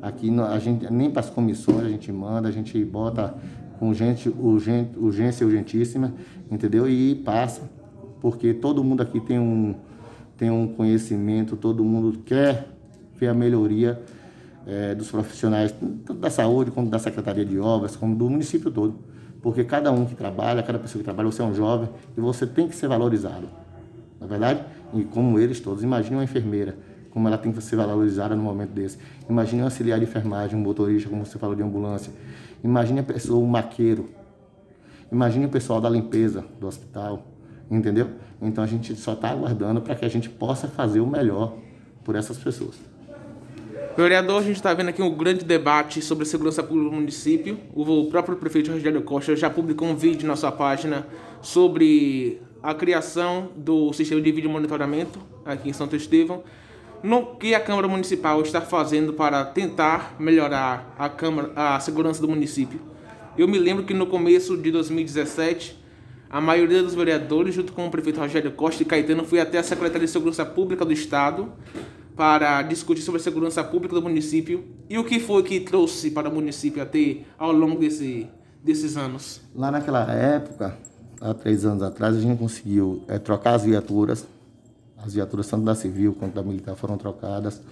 Aqui 0.00 0.34
a 0.40 0.58
gente 0.58 0.90
nem 0.90 1.10
para 1.10 1.20
as 1.20 1.28
comissões 1.28 1.84
a 1.84 1.88
gente 1.88 2.10
manda, 2.10 2.48
a 2.48 2.52
gente 2.52 2.82
bota 2.82 3.34
com 3.78 3.90
urgente, 3.90 4.30
urgente, 4.30 4.98
urgência 4.98 5.46
urgentíssima, 5.46 6.14
entendeu? 6.50 6.88
E 6.88 7.14
passa, 7.16 7.68
porque 8.22 8.54
todo 8.54 8.82
mundo 8.82 9.02
aqui 9.02 9.20
tem 9.20 9.38
um, 9.38 9.74
tem 10.36 10.50
um 10.50 10.66
conhecimento, 10.66 11.56
todo 11.56 11.84
mundo 11.84 12.20
quer 12.24 12.77
ver 13.18 13.28
a 13.28 13.34
melhoria 13.34 14.00
é, 14.66 14.94
dos 14.94 15.10
profissionais, 15.10 15.72
tanto 15.72 16.14
da 16.14 16.30
saúde, 16.30 16.70
como 16.70 16.88
da 16.90 16.98
Secretaria 16.98 17.44
de 17.44 17.58
Obras, 17.58 17.96
como 17.96 18.14
do 18.14 18.28
município 18.28 18.70
todo. 18.70 18.98
Porque 19.40 19.64
cada 19.64 19.90
um 19.90 20.04
que 20.04 20.14
trabalha, 20.14 20.62
cada 20.62 20.78
pessoa 20.78 21.00
que 21.00 21.04
trabalha, 21.04 21.30
você 21.30 21.40
é 21.40 21.44
um 21.44 21.54
jovem 21.54 21.88
e 22.16 22.20
você 22.20 22.46
tem 22.46 22.68
que 22.68 22.76
ser 22.76 22.88
valorizado. 22.88 23.48
é 24.20 24.26
verdade? 24.26 24.64
E 24.92 25.04
como 25.04 25.38
eles 25.38 25.60
todos, 25.60 25.82
imagine 25.82 26.16
uma 26.16 26.24
enfermeira, 26.24 26.76
como 27.10 27.28
ela 27.28 27.38
tem 27.38 27.52
que 27.52 27.62
ser 27.62 27.76
valorizada 27.76 28.34
no 28.34 28.42
momento 28.42 28.70
desse. 28.70 28.98
Imagine 29.28 29.62
um 29.62 29.64
auxiliar 29.64 29.98
de 29.98 30.04
enfermagem, 30.04 30.58
um 30.58 30.62
motorista, 30.62 31.08
como 31.08 31.24
você 31.24 31.38
falou 31.38 31.54
de 31.54 31.62
ambulância. 31.62 32.12
Imagine 32.62 33.00
a 33.00 33.02
pessoa, 33.02 33.42
um 33.42 33.46
maqueiro. 33.46 34.08
Imagine 35.10 35.46
o 35.46 35.48
pessoal 35.48 35.80
da 35.80 35.88
limpeza 35.88 36.44
do 36.60 36.66
hospital, 36.66 37.26
entendeu? 37.70 38.08
Então 38.42 38.62
a 38.62 38.66
gente 38.66 38.94
só 38.96 39.14
está 39.14 39.30
aguardando 39.30 39.80
para 39.80 39.94
que 39.94 40.04
a 40.04 40.08
gente 40.08 40.28
possa 40.28 40.68
fazer 40.68 41.00
o 41.00 41.06
melhor 41.06 41.56
por 42.04 42.14
essas 42.14 42.36
pessoas. 42.36 42.74
Vereador, 43.98 44.40
a 44.40 44.44
gente 44.44 44.54
está 44.54 44.72
vendo 44.72 44.90
aqui 44.90 45.02
um 45.02 45.12
grande 45.12 45.44
debate 45.44 46.00
sobre 46.00 46.22
a 46.22 46.26
segurança 46.26 46.62
pública 46.62 46.88
do 46.88 46.94
município. 46.94 47.58
O 47.74 48.04
próprio 48.04 48.36
prefeito 48.36 48.70
Rogério 48.70 49.02
Costa 49.02 49.34
já 49.34 49.50
publicou 49.50 49.88
um 49.88 49.96
vídeo 49.96 50.24
na 50.24 50.36
sua 50.36 50.52
página 50.52 51.04
sobre 51.42 52.40
a 52.62 52.72
criação 52.72 53.50
do 53.56 53.92
sistema 53.92 54.20
de 54.20 54.30
vídeo 54.30 54.48
monitoramento 54.48 55.18
aqui 55.44 55.70
em 55.70 55.72
Santo 55.72 55.96
Estevão. 55.96 56.44
No 57.02 57.34
que 57.34 57.56
a 57.56 57.58
Câmara 57.58 57.88
Municipal 57.88 58.40
está 58.40 58.60
fazendo 58.60 59.14
para 59.14 59.44
tentar 59.44 60.14
melhorar 60.16 60.94
a, 60.96 61.08
Câmara, 61.08 61.50
a 61.56 61.80
segurança 61.80 62.20
do 62.20 62.28
município. 62.28 62.80
Eu 63.36 63.48
me 63.48 63.58
lembro 63.58 63.82
que 63.82 63.94
no 63.94 64.06
começo 64.06 64.56
de 64.56 64.70
2017, 64.70 65.76
a 66.30 66.40
maioria 66.40 66.84
dos 66.84 66.94
vereadores, 66.94 67.52
junto 67.52 67.72
com 67.72 67.88
o 67.88 67.90
prefeito 67.90 68.20
Rogério 68.20 68.52
Costa 68.52 68.80
e 68.80 68.86
Caetano, 68.86 69.24
foi 69.24 69.40
até 69.40 69.58
a 69.58 69.62
Secretaria 69.64 70.06
de 70.06 70.12
Segurança 70.12 70.46
Pública 70.46 70.84
do 70.84 70.92
Estado 70.92 71.52
para 72.18 72.62
discutir 72.62 73.00
sobre 73.00 73.20
a 73.20 73.22
segurança 73.22 73.62
pública 73.62 73.94
do 73.94 74.02
município 74.02 74.64
e 74.90 74.98
o 74.98 75.04
que 75.04 75.20
foi 75.20 75.40
que 75.44 75.60
trouxe 75.60 76.10
para 76.10 76.28
o 76.28 76.34
município 76.34 76.82
até 76.82 77.18
ao 77.38 77.52
longo 77.52 77.78
desse, 77.78 78.26
desses 78.60 78.96
anos. 78.96 79.40
Lá 79.54 79.70
naquela 79.70 80.12
época, 80.12 80.76
há 81.20 81.32
três 81.32 81.64
anos 81.64 81.80
atrás, 81.80 82.16
a 82.16 82.20
gente 82.20 82.36
conseguiu 82.36 83.04
é, 83.06 83.20
trocar 83.20 83.54
as 83.54 83.62
viaturas, 83.62 84.26
as 84.96 85.14
viaturas 85.14 85.46
tanto 85.46 85.64
da 85.64 85.76
civil 85.76 86.12
quanto 86.12 86.34
da 86.34 86.42
militar 86.42 86.74
foram 86.74 86.98
trocadas. 86.98 87.62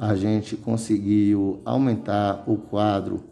A 0.00 0.16
gente 0.16 0.56
conseguiu 0.56 1.60
aumentar 1.64 2.42
o 2.44 2.56
quadro 2.56 3.22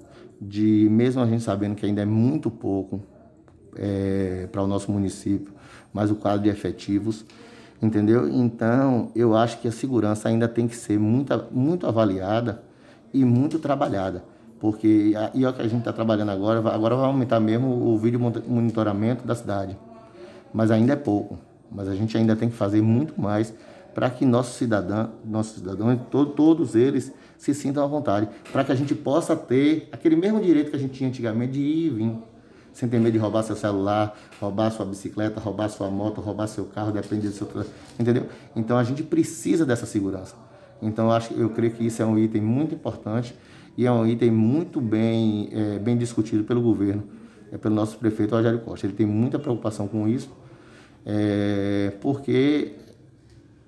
de, 0.41 0.87
mesmo 0.89 1.21
a 1.21 1.27
gente 1.27 1.43
sabendo 1.43 1.75
que 1.75 1.85
ainda 1.85 2.03
é 2.03 2.07
muito 2.07 2.49
pouco 2.49 3.01
é, 3.75 4.49
para 4.53 4.63
o 4.63 4.69
nosso 4.69 4.93
município, 4.93 5.53
mas 5.93 6.13
o 6.13 6.15
quadro 6.15 6.45
de 6.45 6.49
efetivos 6.49 7.25
entendeu? 7.83 8.29
Então, 8.29 9.11
eu 9.15 9.37
acho 9.37 9.61
que 9.61 9.69
a 9.69 9.73
segurança 9.73 10.29
ainda 10.29 10.49
tem 10.49 10.67
que 10.67 10.77
ser 10.77 10.99
muito, 10.99 11.45
muito 11.51 11.87
avaliada 11.87 12.63
e 13.13 13.25
muito 13.25 13.59
trabalhada, 13.59 14.25
porque 14.59 15.15
e 15.35 15.45
é 15.45 15.49
o 15.49 15.53
que 15.53 15.63
a 15.63 15.69
gente 15.69 15.81
está 15.81 15.93
trabalhando 15.93 16.31
agora, 16.31 16.59
agora 16.59 16.97
vai 16.97 17.07
aumentar 17.07 17.41
mesmo 17.41 17.69
o 17.69 17.99
vídeo 17.99 18.19
monitoramento 18.19 19.27
da 19.27 19.35
cidade, 19.35 19.77
mas 20.53 20.71
ainda 20.71 20.93
é 20.93 20.97
pouco, 20.97 21.39
mas 21.71 21.89
a 21.89 21.95
gente 21.95 22.17
ainda 22.17 22.35
tem 22.35 22.49
que 22.49 22.57
fazer 22.57 22.83
muito 22.83 23.21
mais 23.21 23.55
para 23.95 24.11
que 24.11 24.25
nossos 24.27 24.55
cidadãos, 24.57 25.11
nossos 25.25 25.59
cidadãos, 25.59 26.01
todos 26.11 26.75
eles 26.75 27.13
se 27.39 27.55
sintam 27.55 27.85
à 27.85 27.87
vontade, 27.87 28.29
para 28.53 28.65
que 28.65 28.73
a 28.73 28.75
gente 28.75 28.95
possa 28.95 29.37
ter 29.37 29.89
aquele 29.93 30.17
mesmo 30.17 30.41
direito 30.41 30.71
que 30.71 30.77
a 30.77 30.81
gente 30.81 30.95
tinha 30.95 31.09
antigamente 31.09 31.53
de 31.53 31.61
ir 31.61 31.87
e 31.87 31.91
vir 31.91 32.19
sem 32.75 32.89
ter 32.89 32.99
medo 32.99 33.13
de 33.13 33.19
roubar 33.19 33.45
seu 33.45 33.55
celular, 33.55 34.19
roubar 34.41 34.71
sua 34.71 34.85
bicicleta, 34.85 35.41
roubar 35.41 35.69
sua 35.69 35.89
moto, 35.89 36.21
roubar 36.21 36.49
seu 36.49 36.65
carro, 36.65 36.91
depende 36.91 37.29
do 37.29 37.33
seu. 37.33 37.49
Entendeu? 37.99 38.27
Então 38.55 38.77
a 38.77 38.83
gente 38.83 39.03
precisa 39.03 39.65
dessa 39.65 39.87
segurança. 39.87 40.35
Então 40.83 41.07
eu, 41.07 41.13
acho, 41.13 41.33
eu 41.35 41.49
creio 41.51 41.73
que 41.73 41.87
isso 41.87 42.03
é 42.03 42.05
um 42.05 42.19
item 42.19 42.43
muito 42.43 42.75
importante 42.75 43.35
e 43.79 43.87
é 43.87 43.93
um 43.93 44.05
item 44.05 44.33
muito 44.33 44.81
bem, 44.81 45.49
é, 45.53 45.79
bem 45.79 45.97
discutido 45.97 46.43
pelo 46.43 46.61
governo, 46.61 47.05
é 47.53 47.57
pelo 47.57 47.77
nosso 47.77 47.97
prefeito 47.97 48.35
Rogério 48.35 48.59
Costa. 48.59 48.87
Ele 48.87 48.95
tem 48.95 49.07
muita 49.07 49.39
preocupação 49.39 49.87
com 49.87 50.09
isso, 50.09 50.31
é, 51.07 51.93
porque 52.01 52.73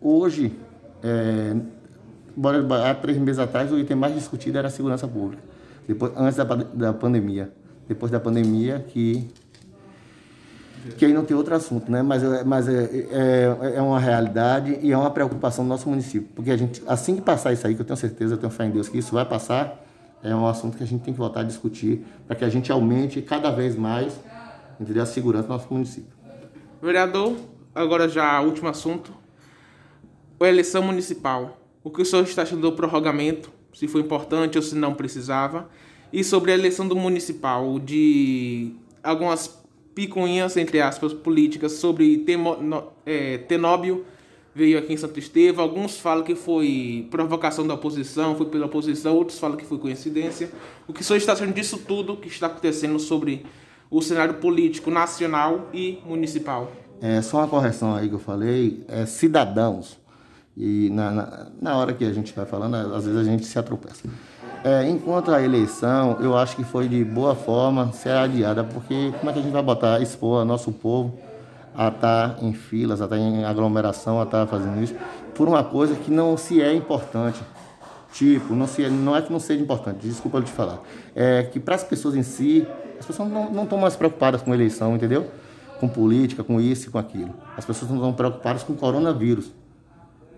hoje, 0.00 0.52
é, 1.04 1.54
há 2.84 2.94
três 2.94 3.18
meses 3.18 3.38
atrás, 3.38 3.70
o 3.70 3.78
item 3.78 3.96
mais 3.96 4.14
discutido 4.14 4.58
era 4.58 4.66
a 4.66 4.70
segurança 4.70 5.06
pública, 5.06 5.44
depois, 5.86 6.12
antes 6.16 6.36
da, 6.36 6.44
da 6.44 6.92
pandemia 6.92 7.52
depois 7.88 8.10
da 8.10 8.18
pandemia, 8.18 8.84
que, 8.88 9.28
que 10.96 11.04
aí 11.04 11.12
não 11.12 11.24
tem 11.24 11.36
outro 11.36 11.54
assunto, 11.54 11.90
né? 11.90 12.02
Mas, 12.02 12.22
é, 12.22 12.44
mas 12.44 12.68
é, 12.68 12.84
é, 13.10 13.72
é 13.76 13.82
uma 13.82 14.00
realidade 14.00 14.78
e 14.82 14.92
é 14.92 14.98
uma 14.98 15.10
preocupação 15.10 15.64
do 15.64 15.68
nosso 15.68 15.88
município. 15.88 16.28
Porque 16.34 16.50
a 16.50 16.56
gente, 16.56 16.82
assim 16.86 17.16
que 17.16 17.22
passar 17.22 17.52
isso 17.52 17.66
aí, 17.66 17.74
que 17.74 17.80
eu 17.80 17.86
tenho 17.86 17.96
certeza, 17.96 18.34
eu 18.34 18.38
tenho 18.38 18.50
fé 18.50 18.66
em 18.66 18.70
Deus 18.70 18.88
que 18.88 18.98
isso 18.98 19.14
vai 19.14 19.24
passar, 19.24 19.84
é 20.22 20.34
um 20.34 20.46
assunto 20.46 20.76
que 20.76 20.82
a 20.82 20.86
gente 20.86 21.02
tem 21.02 21.14
que 21.14 21.18
voltar 21.18 21.40
a 21.40 21.44
discutir 21.44 22.04
para 22.26 22.34
que 22.34 22.44
a 22.44 22.48
gente 22.48 22.72
aumente 22.72 23.22
cada 23.22 23.50
vez 23.50 23.76
mais 23.76 24.12
entendeu? 24.80 25.02
a 25.02 25.06
segurança 25.06 25.44
do 25.44 25.52
nosso 25.52 25.72
município. 25.72 26.14
Vereador, 26.80 27.36
agora 27.74 28.08
já 28.08 28.40
último 28.40 28.68
assunto. 28.68 29.12
A 30.38 30.46
eleição 30.46 30.82
municipal. 30.82 31.58
O 31.82 31.90
que 31.90 32.02
o 32.02 32.04
senhor 32.04 32.22
está 32.24 32.42
achando 32.42 32.62
do 32.62 32.72
prorrogamento? 32.72 33.50
Se 33.72 33.88
foi 33.88 34.00
importante 34.00 34.56
ou 34.58 34.62
se 34.62 34.74
não 34.74 34.94
precisava? 34.94 35.68
E 36.12 36.22
sobre 36.24 36.52
a 36.52 36.54
eleição 36.54 36.86
do 36.86 36.96
municipal, 36.96 37.78
de 37.78 38.72
algumas 39.02 39.58
picuinhas, 39.94 40.56
entre 40.56 40.80
aspas, 40.80 41.12
políticas 41.12 41.72
sobre 41.72 42.18
Temo, 42.18 42.56
no, 42.56 42.84
é, 43.04 43.38
Tenóbio 43.38 44.04
veio 44.54 44.78
aqui 44.78 44.94
em 44.94 44.96
Santo 44.96 45.18
Estevão. 45.18 45.62
Alguns 45.62 45.98
falam 45.98 46.24
que 46.24 46.34
foi 46.34 47.06
provocação 47.10 47.66
da 47.66 47.74
oposição, 47.74 48.34
foi 48.36 48.46
pela 48.46 48.64
oposição, 48.64 49.14
outros 49.14 49.38
falam 49.38 49.56
que 49.56 49.66
foi 49.66 49.78
coincidência. 49.78 50.50
O 50.88 50.94
que 50.94 51.04
só 51.04 51.14
está 51.14 51.36
sendo 51.36 51.52
disso 51.52 51.78
tudo 51.78 52.16
que 52.16 52.28
está 52.28 52.46
acontecendo 52.46 52.98
sobre 52.98 53.44
o 53.90 54.00
cenário 54.00 54.34
político 54.34 54.90
nacional 54.90 55.68
e 55.74 55.98
municipal? 56.06 56.72
É 57.02 57.20
só 57.20 57.38
uma 57.38 57.48
correção 57.48 57.94
aí 57.94 58.08
que 58.08 58.14
eu 58.14 58.18
falei, 58.18 58.82
é 58.88 59.04
cidadãos. 59.04 59.98
E 60.56 60.88
na, 60.88 61.10
na, 61.10 61.46
na 61.60 61.76
hora 61.76 61.92
que 61.92 62.02
a 62.02 62.12
gente 62.12 62.34
vai 62.34 62.46
falando, 62.46 62.76
às 62.76 63.04
vezes 63.04 63.20
a 63.20 63.24
gente 63.24 63.44
se 63.44 63.58
atropeça. 63.58 64.08
É, 64.64 64.88
enquanto 64.88 65.30
a 65.30 65.42
eleição, 65.42 66.16
eu 66.20 66.36
acho 66.36 66.56
que 66.56 66.64
foi 66.64 66.88
de 66.88 67.04
boa 67.04 67.34
forma 67.34 67.92
ser 67.92 68.10
adiada, 68.10 68.64
porque 68.64 69.12
como 69.18 69.30
é 69.30 69.32
que 69.32 69.38
a 69.38 69.42
gente 69.42 69.52
vai 69.52 69.62
botar, 69.62 70.00
expor 70.00 70.44
nosso 70.44 70.72
povo 70.72 71.18
a 71.76 71.88
estar 71.88 72.30
tá 72.30 72.44
em 72.44 72.52
filas, 72.52 73.00
a 73.00 73.04
estar 73.04 73.16
tá 73.16 73.22
em 73.22 73.44
aglomeração, 73.44 74.18
a 74.18 74.24
estar 74.24 74.46
tá 74.46 74.46
fazendo 74.46 74.82
isso, 74.82 74.94
por 75.34 75.46
uma 75.46 75.62
coisa 75.62 75.94
que 75.94 76.10
não 76.10 76.36
se 76.36 76.62
é 76.62 76.74
importante. 76.74 77.40
Tipo, 78.12 78.54
não, 78.54 78.66
se, 78.66 78.82
é, 78.82 78.88
não 78.88 79.14
é 79.14 79.20
que 79.20 79.30
não 79.30 79.38
seja 79.38 79.62
importante, 79.62 79.98
desculpa 80.06 80.38
eu 80.38 80.42
te 80.42 80.50
falar. 80.50 80.80
É 81.14 81.42
que 81.42 81.60
para 81.60 81.74
as 81.74 81.84
pessoas 81.84 82.16
em 82.16 82.22
si, 82.22 82.66
as 82.98 83.04
pessoas 83.04 83.28
não 83.28 83.64
estão 83.64 83.76
mais 83.76 83.94
preocupadas 83.94 84.40
com 84.40 84.54
eleição, 84.54 84.96
entendeu? 84.96 85.30
Com 85.78 85.86
política, 85.86 86.42
com 86.42 86.58
isso 86.58 86.88
e 86.88 86.90
com 86.90 86.96
aquilo. 86.96 87.34
As 87.56 87.64
pessoas 87.64 87.90
não 87.90 87.98
estão 87.98 88.14
preocupadas 88.14 88.62
com 88.62 88.74
coronavírus. 88.74 89.52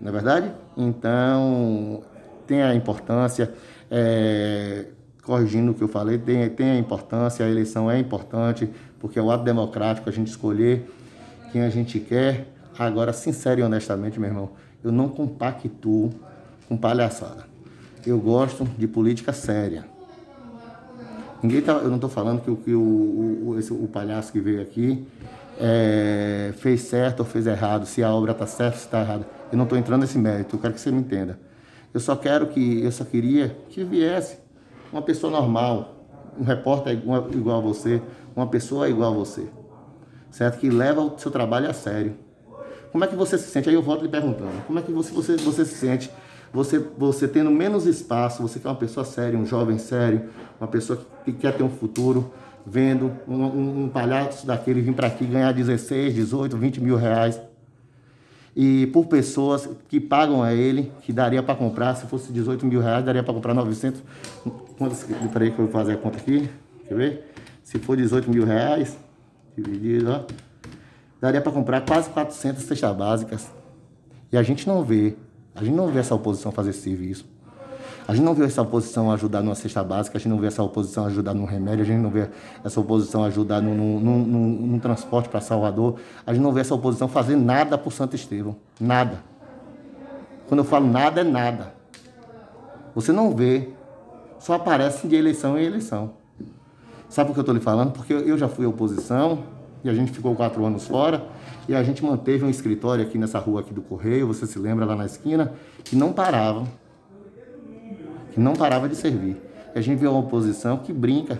Não 0.01 0.09
é 0.09 0.11
verdade? 0.11 0.51
Então, 0.75 2.03
tem 2.45 2.61
a 2.61 2.75
importância 2.75 3.53
é, 3.89 4.85
corrigindo 5.23 5.71
o 5.71 5.73
que 5.73 5.81
eu 5.81 5.87
falei, 5.87 6.17
tem, 6.17 6.49
tem 6.49 6.71
a 6.71 6.77
importância, 6.77 7.45
a 7.45 7.49
eleição 7.49 7.89
é 7.89 7.99
importante, 7.99 8.69
porque 8.99 9.19
é 9.19 9.21
o 9.21 9.31
ato 9.31 9.43
democrático 9.43 10.09
a 10.09 10.11
gente 10.11 10.27
escolher 10.27 10.89
quem 11.51 11.61
a 11.61 11.69
gente 11.69 11.99
quer. 11.99 12.47
Agora, 12.77 13.11
sincero 13.13 13.59
e 13.59 13.63
honestamente, 13.63 14.19
meu 14.19 14.29
irmão, 14.29 14.49
eu 14.83 14.91
não 14.91 15.09
compactuo 15.09 16.11
com 16.67 16.77
palhaçada. 16.77 17.45
Eu 18.05 18.17
gosto 18.19 18.63
de 18.77 18.87
política 18.87 19.33
séria. 19.33 19.85
Ninguém 21.41 21.61
tá, 21.61 21.73
eu 21.73 21.87
não 21.87 21.95
estou 21.95 22.09
falando 22.09 22.41
que, 22.41 22.55
que 22.63 22.73
o, 22.73 22.81
o, 22.81 23.55
esse, 23.57 23.71
o 23.71 23.87
palhaço 23.87 24.31
que 24.31 24.39
veio 24.39 24.61
aqui 24.61 25.05
é, 25.59 26.53
fez 26.57 26.81
certo 26.81 27.21
ou 27.21 27.25
fez 27.25 27.47
errado, 27.47 27.85
se 27.85 28.03
a 28.03 28.11
obra 28.13 28.31
está 28.31 28.45
certa 28.45 28.77
ou 28.77 28.83
está 28.83 29.01
errada. 29.01 29.27
Eu 29.51 29.57
não 29.57 29.63
estou 29.63 29.77
entrando 29.77 30.01
nesse 30.01 30.17
mérito, 30.17 30.55
eu 30.55 30.59
quero 30.59 30.73
que 30.73 30.81
você 30.81 30.91
me 30.91 30.99
entenda. 30.99 31.39
Eu 31.93 31.99
só 31.99 32.15
quero 32.15 32.47
que, 32.47 32.83
eu 32.83 32.91
só 32.91 33.03
queria 33.03 33.57
que 33.69 33.83
viesse 33.83 34.37
uma 34.91 35.01
pessoa 35.01 35.31
normal, 35.31 35.95
um 36.39 36.43
repórter 36.43 36.93
igual, 36.93 37.57
a 37.57 37.61
você, 37.61 38.01
uma 38.35 38.47
pessoa 38.47 38.89
igual 38.89 39.11
a 39.11 39.15
você, 39.15 39.47
certo? 40.29 40.59
Que 40.59 40.69
leva 40.69 41.01
o 41.01 41.17
seu 41.17 41.31
trabalho 41.31 41.69
a 41.69 41.73
sério. 41.73 42.15
Como 42.91 43.03
é 43.03 43.07
que 43.07 43.15
você 43.15 43.37
se 43.37 43.49
sente? 43.49 43.69
Aí 43.69 43.75
eu 43.75 43.81
volto 43.81 44.03
lhe 44.03 44.09
perguntando. 44.09 44.63
Como 44.65 44.79
é 44.79 44.81
que 44.81 44.91
você, 44.91 45.11
você, 45.11 45.35
você 45.37 45.65
se 45.65 45.75
sente? 45.75 46.11
Você, 46.51 46.79
você 46.97 47.27
tendo 47.27 47.51
menos 47.51 47.85
espaço, 47.85 48.41
você 48.41 48.59
que 48.59 48.65
é 48.65 48.69
uma 48.69 48.75
pessoa 48.75 49.05
séria, 49.05 49.37
um 49.37 49.45
jovem 49.45 49.77
sério, 49.77 50.29
uma 50.59 50.67
pessoa 50.67 50.99
que 51.23 51.31
quer 51.31 51.55
ter 51.55 51.61
um 51.61 51.69
futuro, 51.69 52.33
vendo 52.65 53.11
um, 53.27 53.43
um, 53.43 53.83
um 53.83 53.89
palhaço 53.89 54.45
daquele 54.45 54.81
vir 54.81 54.93
para 54.93 55.07
aqui 55.07 55.25
ganhar 55.25 55.51
16, 55.51 56.13
18, 56.15 56.57
20 56.57 56.81
mil 56.81 56.95
reais 56.95 57.39
e 58.61 58.87
por 58.87 59.05
pessoas 59.05 59.69
que 59.87 60.01
pagam 60.01 60.43
a 60.43 60.53
ele, 60.53 60.91
que 61.03 61.13
daria 61.13 61.41
para 61.41 61.55
comprar, 61.55 61.95
se 61.95 62.05
fosse 62.07 62.29
18 62.33 62.65
mil 62.65 62.81
reais, 62.81 63.05
daria 63.05 63.23
para 63.23 63.33
comprar 63.33 63.53
900. 63.53 64.03
Quantos, 64.77 65.05
peraí 65.31 65.49
que 65.49 65.59
eu 65.59 65.63
vou 65.63 65.71
fazer 65.71 65.93
a 65.93 65.95
conta 65.97 66.17
aqui, 66.17 66.49
quer 66.85 66.93
ver? 66.93 67.33
Se 67.63 67.79
for 67.79 67.95
18 67.95 68.29
mil 68.29 68.43
reais, 68.43 68.97
dividido, 69.55 70.11
ó, 70.11 70.25
daria 71.21 71.39
para 71.39 71.53
comprar 71.53 71.79
quase 71.85 72.09
400 72.09 72.61
cestas 72.61 72.97
básicas. 72.97 73.49
E 74.29 74.37
a 74.37 74.43
gente 74.43 74.67
não 74.67 74.83
vê, 74.83 75.15
a 75.55 75.63
gente 75.63 75.77
não 75.77 75.87
vê 75.87 75.99
essa 75.99 76.13
oposição 76.13 76.51
fazer 76.51 76.71
esse 76.71 76.81
serviço. 76.81 77.25
A 78.09 78.15
gente 78.15 78.25
não 78.25 78.33
vê 78.33 78.45
essa 78.45 78.63
oposição 78.63 79.11
ajudar 79.11 79.43
numa 79.43 79.53
cesta 79.53 79.83
básica, 79.83 80.17
a 80.17 80.19
gente 80.19 80.31
não 80.31 80.39
vê 80.39 80.47
essa 80.47 80.63
oposição 80.63 81.05
ajudar 81.05 81.35
num 81.35 81.45
remédio, 81.45 81.83
a 81.83 81.85
gente 81.85 82.01
não 82.01 82.09
vê 82.09 82.27
essa 82.63 82.79
oposição 82.79 83.23
ajudar 83.23 83.61
num, 83.61 83.99
num, 83.99 84.17
num, 84.25 84.49
num 84.49 84.79
transporte 84.79 85.29
para 85.29 85.39
Salvador, 85.39 85.99
a 86.25 86.33
gente 86.33 86.41
não 86.41 86.51
vê 86.51 86.61
essa 86.61 86.73
oposição 86.73 87.07
fazer 87.07 87.35
nada 87.35 87.77
por 87.77 87.93
Santo 87.93 88.15
Estevão. 88.15 88.55
Nada. 88.81 89.19
Quando 90.47 90.61
eu 90.61 90.63
falo 90.63 90.87
nada, 90.87 91.21
é 91.21 91.23
nada. 91.23 91.71
Você 92.95 93.11
não 93.11 93.35
vê, 93.35 93.69
só 94.39 94.55
aparece 94.55 95.07
de 95.07 95.15
eleição 95.15 95.55
em 95.59 95.65
eleição. 95.65 96.13
Sabe 97.09 97.27
por 97.27 97.35
que 97.35 97.41
eu 97.41 97.43
estou 97.43 97.53
lhe 97.53 97.61
falando? 97.61 97.91
Porque 97.91 98.11
eu 98.11 98.39
já 98.39 98.47
fui 98.47 98.65
oposição 98.65 99.43
e 99.83 99.89
a 99.89 99.93
gente 99.93 100.11
ficou 100.11 100.33
quatro 100.33 100.65
anos 100.65 100.87
fora 100.87 101.27
e 101.67 101.75
a 101.75 101.83
gente 101.83 102.03
manteve 102.03 102.43
um 102.43 102.49
escritório 102.49 103.05
aqui 103.05 103.19
nessa 103.19 103.37
rua 103.37 103.61
aqui 103.61 103.71
do 103.71 103.83
Correio, 103.83 104.25
você 104.25 104.47
se 104.47 104.57
lembra 104.57 104.83
lá 104.83 104.95
na 104.95 105.05
esquina, 105.05 105.53
que 105.83 105.95
não 105.95 106.11
parava, 106.11 106.65
não 108.39 108.53
parava 108.53 108.87
de 108.87 108.95
servir. 108.95 109.37
E 109.75 109.79
a 109.79 109.81
gente 109.81 109.99
vê 109.99 110.07
uma 110.07 110.19
oposição 110.19 110.77
que 110.77 110.91
brinca, 110.93 111.39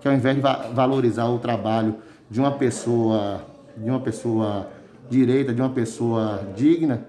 que 0.00 0.08
ao 0.08 0.14
invés 0.14 0.36
de 0.36 0.42
valorizar 0.72 1.26
o 1.26 1.38
trabalho 1.38 1.96
de 2.30 2.40
uma 2.40 2.52
pessoa, 2.52 3.44
de 3.76 3.88
uma 3.88 4.00
pessoa 4.00 4.68
direita, 5.08 5.54
de 5.54 5.60
uma 5.60 5.70
pessoa 5.70 6.42
digna, 6.56 7.06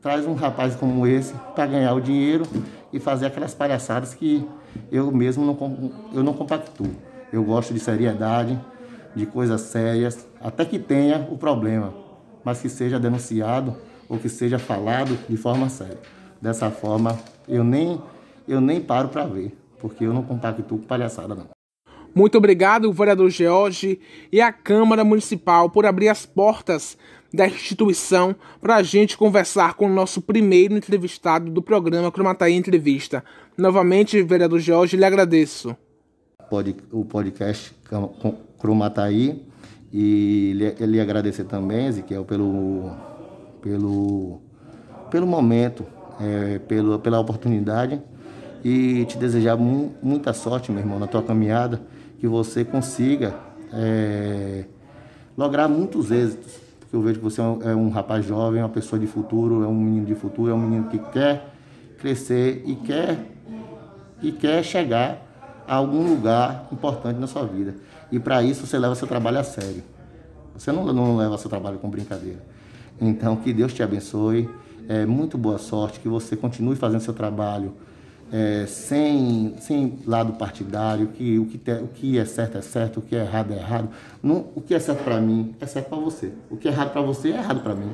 traz 0.00 0.26
um 0.26 0.34
rapaz 0.34 0.74
como 0.74 1.06
esse 1.06 1.34
para 1.54 1.66
ganhar 1.66 1.94
o 1.94 2.00
dinheiro 2.00 2.44
e 2.92 2.98
fazer 2.98 3.26
aquelas 3.26 3.54
palhaçadas 3.54 4.14
que 4.14 4.46
eu 4.90 5.10
mesmo 5.10 5.44
não, 5.44 5.92
eu 6.12 6.22
não 6.22 6.32
compactuo. 6.32 6.90
Eu 7.32 7.44
gosto 7.44 7.72
de 7.72 7.80
seriedade, 7.80 8.58
de 9.14 9.26
coisas 9.26 9.60
sérias, 9.62 10.26
até 10.40 10.64
que 10.64 10.78
tenha 10.78 11.28
o 11.30 11.36
problema, 11.36 11.92
mas 12.44 12.60
que 12.60 12.68
seja 12.68 12.98
denunciado 12.98 13.76
ou 14.08 14.18
que 14.18 14.28
seja 14.28 14.58
falado 14.58 15.16
de 15.28 15.36
forma 15.36 15.68
séria. 15.68 15.98
Dessa 16.40 16.70
forma, 16.70 17.18
eu 17.46 17.62
nem, 17.62 18.00
eu 18.50 18.60
nem 18.60 18.80
paro 18.80 19.08
para 19.08 19.24
ver, 19.26 19.56
porque 19.78 20.04
eu 20.04 20.12
não 20.12 20.22
compactuo 20.22 20.78
com 20.78 20.84
palhaçada 20.84 21.34
não. 21.34 21.46
Muito 22.12 22.36
obrigado, 22.36 22.92
vereador 22.92 23.30
George 23.30 24.00
e 24.32 24.40
a 24.40 24.52
Câmara 24.52 25.04
Municipal 25.04 25.70
por 25.70 25.86
abrir 25.86 26.08
as 26.08 26.26
portas 26.26 26.98
da 27.32 27.46
instituição 27.46 28.34
para 28.60 28.76
a 28.76 28.82
gente 28.82 29.16
conversar 29.16 29.74
com 29.74 29.86
o 29.86 29.94
nosso 29.94 30.20
primeiro 30.20 30.74
entrevistado 30.74 31.48
do 31.48 31.62
programa 31.62 32.10
Cromataí 32.10 32.54
Entrevista. 32.54 33.24
Novamente, 33.56 34.20
vereador 34.22 34.58
George, 34.58 34.96
lhe 34.96 35.04
agradeço. 35.04 35.76
O 36.90 37.04
podcast 37.04 37.72
Cromataí 38.58 39.44
e 39.92 40.52
lhe, 40.56 40.86
lhe 40.86 41.00
agradecer 41.00 41.44
também, 41.44 41.86
Ezequiel, 41.86 42.24
pelo, 42.24 42.90
pelo, 43.62 44.40
pelo 45.08 45.26
momento, 45.28 45.86
é, 46.20 46.58
pelo, 46.58 46.98
pela 46.98 47.20
oportunidade 47.20 48.02
e 48.64 49.04
te 49.06 49.16
desejar 49.16 49.56
mu 49.56 49.92
muita 50.02 50.32
sorte, 50.32 50.70
meu 50.70 50.80
irmão, 50.80 50.98
na 50.98 51.06
tua 51.06 51.22
caminhada 51.22 51.80
que 52.18 52.26
você 52.26 52.64
consiga 52.64 53.34
é, 53.72 54.64
lograr 55.36 55.68
muitos 55.68 56.10
êxitos. 56.10 56.52
Porque 56.80 56.94
eu 56.94 57.00
vejo 57.00 57.18
que 57.18 57.24
você 57.24 57.40
é 57.40 57.44
um, 57.44 57.62
é 57.62 57.74
um 57.74 57.88
rapaz 57.88 58.24
jovem, 58.26 58.60
uma 58.60 58.68
pessoa 58.68 58.98
de 58.98 59.06
futuro, 59.06 59.64
é 59.64 59.66
um 59.66 59.74
menino 59.74 60.06
de 60.06 60.14
futuro, 60.14 60.50
é 60.50 60.54
um 60.54 60.58
menino 60.58 60.88
que 60.88 60.98
quer 60.98 61.54
crescer 61.98 62.62
e 62.66 62.74
quer, 62.74 63.18
e 64.22 64.32
quer 64.32 64.62
chegar 64.62 65.26
a 65.66 65.76
algum 65.76 66.08
lugar 66.08 66.68
importante 66.72 67.18
na 67.18 67.26
sua 67.26 67.44
vida. 67.44 67.74
E 68.12 68.18
para 68.18 68.42
isso 68.42 68.66
você 68.66 68.78
leva 68.78 68.94
seu 68.94 69.06
trabalho 69.06 69.38
a 69.38 69.44
sério. 69.44 69.82
Você 70.54 70.72
não, 70.72 70.84
não 70.92 71.16
leva 71.16 71.38
seu 71.38 71.48
trabalho 71.48 71.78
com 71.78 71.88
brincadeira. 71.88 72.42
Então, 73.00 73.36
que 73.36 73.52
Deus 73.52 73.72
te 73.72 73.82
abençoe. 73.82 74.48
É, 74.88 75.06
muito 75.06 75.38
boa 75.38 75.56
sorte, 75.56 76.00
que 76.00 76.08
você 76.08 76.36
continue 76.36 76.74
fazendo 76.74 77.00
seu 77.00 77.14
trabalho 77.14 77.72
é, 78.32 78.64
sem, 78.66 79.54
sem 79.58 79.98
lado 80.06 80.34
partidário, 80.34 81.08
que 81.08 81.38
o 81.38 81.46
que, 81.46 81.58
te, 81.58 81.72
o 81.72 81.88
que 81.88 82.18
é 82.18 82.24
certo 82.24 82.58
é 82.58 82.62
certo, 82.62 82.98
o 82.98 83.02
que 83.02 83.16
é 83.16 83.20
errado 83.20 83.52
é 83.52 83.56
errado. 83.56 83.88
Não, 84.22 84.46
o 84.54 84.60
que 84.60 84.74
é 84.74 84.78
certo 84.78 85.02
para 85.02 85.20
mim 85.20 85.54
é 85.60 85.66
certo 85.66 85.88
para 85.88 85.98
você. 85.98 86.32
O 86.48 86.56
que 86.56 86.68
é 86.68 86.70
errado 86.70 86.92
para 86.92 87.02
você 87.02 87.30
é 87.30 87.36
errado 87.36 87.60
para 87.60 87.74
mim. 87.74 87.90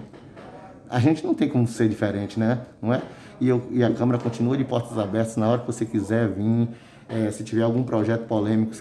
A 0.89 1.01
gente 1.01 1.25
não 1.25 1.35
tem 1.35 1.49
como 1.49 1.67
ser 1.67 1.89
diferente, 1.89 2.39
né? 2.39 2.61
Não 2.81 2.93
é? 2.93 3.03
E, 3.41 3.49
eu, 3.49 3.67
e 3.71 3.83
a 3.83 3.93
Câmara 3.93 4.19
continua 4.19 4.57
de 4.57 4.65
portas 4.65 4.99
abertas 4.99 5.37
na 5.37 5.49
hora 5.49 5.61
que 5.61 5.67
você 5.67 5.85
quiser 5.85 6.29
vir. 6.29 6.69
É, 7.09 7.31
se 7.31 7.45
tiver 7.45 7.63
algum 7.63 7.83
projeto 7.85 8.27
polêmico, 8.27 8.73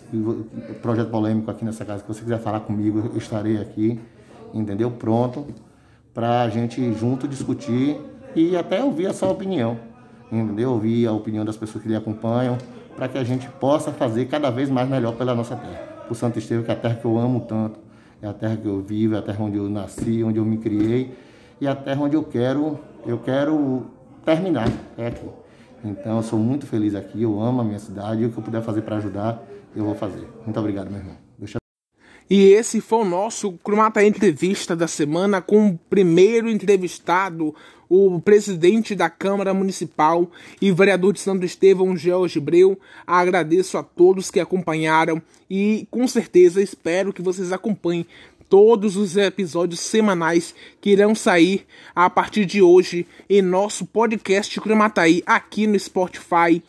projeto 0.82 1.10
polêmico 1.10 1.50
aqui 1.52 1.64
nessa 1.64 1.86
casa 1.86 2.02
que 2.02 2.08
você 2.08 2.22
quiser 2.22 2.40
falar 2.40 2.62
comigo, 2.62 3.12
eu 3.14 3.18
estarei 3.18 3.62
aqui, 3.62 4.00
entendeu? 4.54 4.90
Pronto 4.90 5.46
para 6.12 6.42
a 6.42 6.50
gente 6.50 6.94
junto 6.94 7.28
discutir 7.28 8.00
e 8.34 8.56
até 8.56 8.82
ouvir 8.82 9.08
a 9.08 9.14
sua 9.14 9.30
opinião 9.30 9.78
entendeu? 10.32 10.72
ouvir 10.72 11.08
a 11.08 11.12
opinião 11.12 11.46
das 11.46 11.58
pessoas 11.58 11.84
que 11.84 11.90
lhe 11.90 11.96
acompanham, 11.96 12.58
para 12.96 13.08
que 13.08 13.18
a 13.18 13.24
gente 13.24 13.48
possa 13.60 13.92
fazer 13.92 14.26
cada 14.26 14.50
vez 14.50 14.70
mais 14.70 14.90
melhor 14.90 15.16
pela 15.16 15.36
nossa 15.36 15.56
terra. 15.56 16.06
O 16.10 16.16
Santo 16.16 16.40
Estevão, 16.40 16.64
que 16.64 16.72
é 16.72 16.74
a 16.74 16.78
terra 16.78 16.96
que 16.96 17.06
eu 17.06 17.18
amo 17.18 17.42
tanto, 17.42 17.80
é 18.22 18.28
a 18.28 18.34
terra 18.34 18.56
que 18.58 18.68
eu 18.68 18.82
vivo, 18.82 19.16
é 19.16 19.20
a 19.20 19.22
terra 19.22 19.44
onde 19.44 19.58
eu 19.58 19.70
nasci, 19.70 20.24
onde 20.24 20.38
eu 20.38 20.46
me 20.46 20.58
criei, 20.58 21.14
e 21.60 21.68
a 21.68 21.76
terra 21.76 22.02
onde 22.02 22.16
eu 22.16 22.24
quero, 22.24 22.80
eu 23.06 23.18
quero 23.18 23.86
terminar, 24.24 24.70
é 24.98 25.08
aqui. 25.08 25.28
Então, 25.84 26.18
eu 26.18 26.24
sou 26.24 26.40
muito 26.40 26.66
feliz 26.66 26.96
aqui, 26.96 27.22
eu 27.22 27.40
amo 27.40 27.62
a 27.62 27.64
minha 27.64 27.80
cidade, 27.80 28.24
e 28.24 28.26
o 28.26 28.32
que 28.32 28.38
eu 28.38 28.44
puder 28.44 28.62
fazer 28.62 28.82
para 28.82 28.98
ajudar, 28.98 29.44
eu 29.76 29.84
vou 29.84 29.96
fazer. 29.96 30.28
Muito 30.44 30.60
obrigado, 30.60 30.90
meu 30.90 31.00
irmão. 31.00 31.26
E 32.28 32.54
esse 32.54 32.82
foi 32.82 33.00
o 33.00 33.06
nosso 33.06 33.52
Crumata 33.64 34.04
Entrevista 34.04 34.76
da 34.76 34.88
semana 34.88 35.42
com 35.42 35.68
o 35.68 35.78
primeiro 35.78 36.50
entrevistado 36.50 37.54
o 37.90 38.20
presidente 38.20 38.96
da 38.96 39.10
Câmara 39.10 39.54
Municipal 39.54 40.30
e 40.62 40.72
vereador 40.72 41.14
de 41.14 41.20
Santo 41.20 41.46
Estevão, 41.46 41.96
George 41.96 42.40
Breu. 42.40 42.80
Agradeço 43.06 43.78
a 43.78 43.84
todos 43.84 44.32
que 44.32 44.40
acompanharam 44.40 45.22
e 45.50 45.88
com 45.92 46.08
certeza 46.08 46.62
espero 46.62 47.14
que 47.14 47.22
vocês 47.22 47.52
acompanhem 47.52 48.06
todos 48.50 48.96
os 48.96 49.18
episódios 49.18 49.80
semanais 49.80 50.54
que 50.80 50.92
irão 50.92 51.16
sair 51.16 51.66
a 51.96 52.10
partir 52.10 52.46
de 52.46 52.62
hoje 52.62 53.06
em 53.30 53.42
nosso 53.42 53.86
podcast 53.86 54.60
Cremataí 54.62 55.24
aqui 55.26 55.68
no 55.68 55.80
Spotify. 55.80 56.62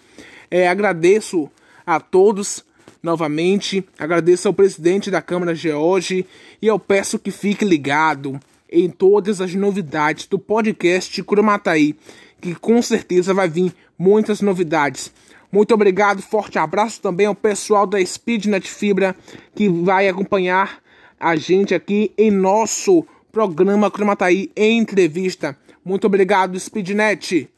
É, 0.50 0.68
agradeço 0.68 1.50
a 1.86 2.00
todos 2.00 2.64
novamente, 3.02 3.84
agradeço 3.98 4.48
ao 4.48 4.54
presidente 4.54 5.10
da 5.10 5.22
Câmara 5.22 5.54
George 5.54 6.26
e 6.60 6.66
eu 6.66 6.78
peço 6.78 7.18
que 7.18 7.30
fique 7.30 7.64
ligado 7.64 8.40
em 8.70 8.88
todas 8.88 9.40
as 9.40 9.54
novidades 9.54 10.26
do 10.26 10.38
podcast 10.38 11.22
Cromataí, 11.22 11.94
que 12.40 12.54
com 12.54 12.80
certeza 12.82 13.32
vai 13.32 13.48
vir 13.48 13.74
muitas 13.98 14.40
novidades. 14.40 15.12
Muito 15.50 15.72
obrigado, 15.72 16.20
forte 16.20 16.58
abraço 16.58 17.00
também 17.00 17.26
ao 17.26 17.34
pessoal 17.34 17.86
da 17.86 18.04
Speednet 18.04 18.68
Fibra 18.68 19.16
que 19.54 19.68
vai 19.68 20.08
acompanhar 20.08 20.82
a 21.18 21.36
gente 21.36 21.74
aqui 21.74 22.12
em 22.18 22.30
nosso 22.30 23.06
programa 23.32 23.90
Cromataí 23.90 24.50
em 24.54 24.78
entrevista. 24.78 25.56
Muito 25.84 26.06
obrigado, 26.06 26.58
Speednet. 26.58 27.48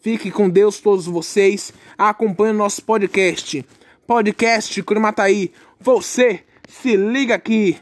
Fique 0.00 0.30
com 0.30 0.48
Deus 0.48 0.80
todos 0.80 1.06
vocês. 1.06 1.72
Acompanhe 1.96 2.54
nosso 2.54 2.82
podcast. 2.82 3.64
Podcast 4.06 4.82
Cromataí. 4.82 5.52
Você 5.78 6.40
se 6.68 6.96
liga 6.96 7.34
aqui. 7.34 7.76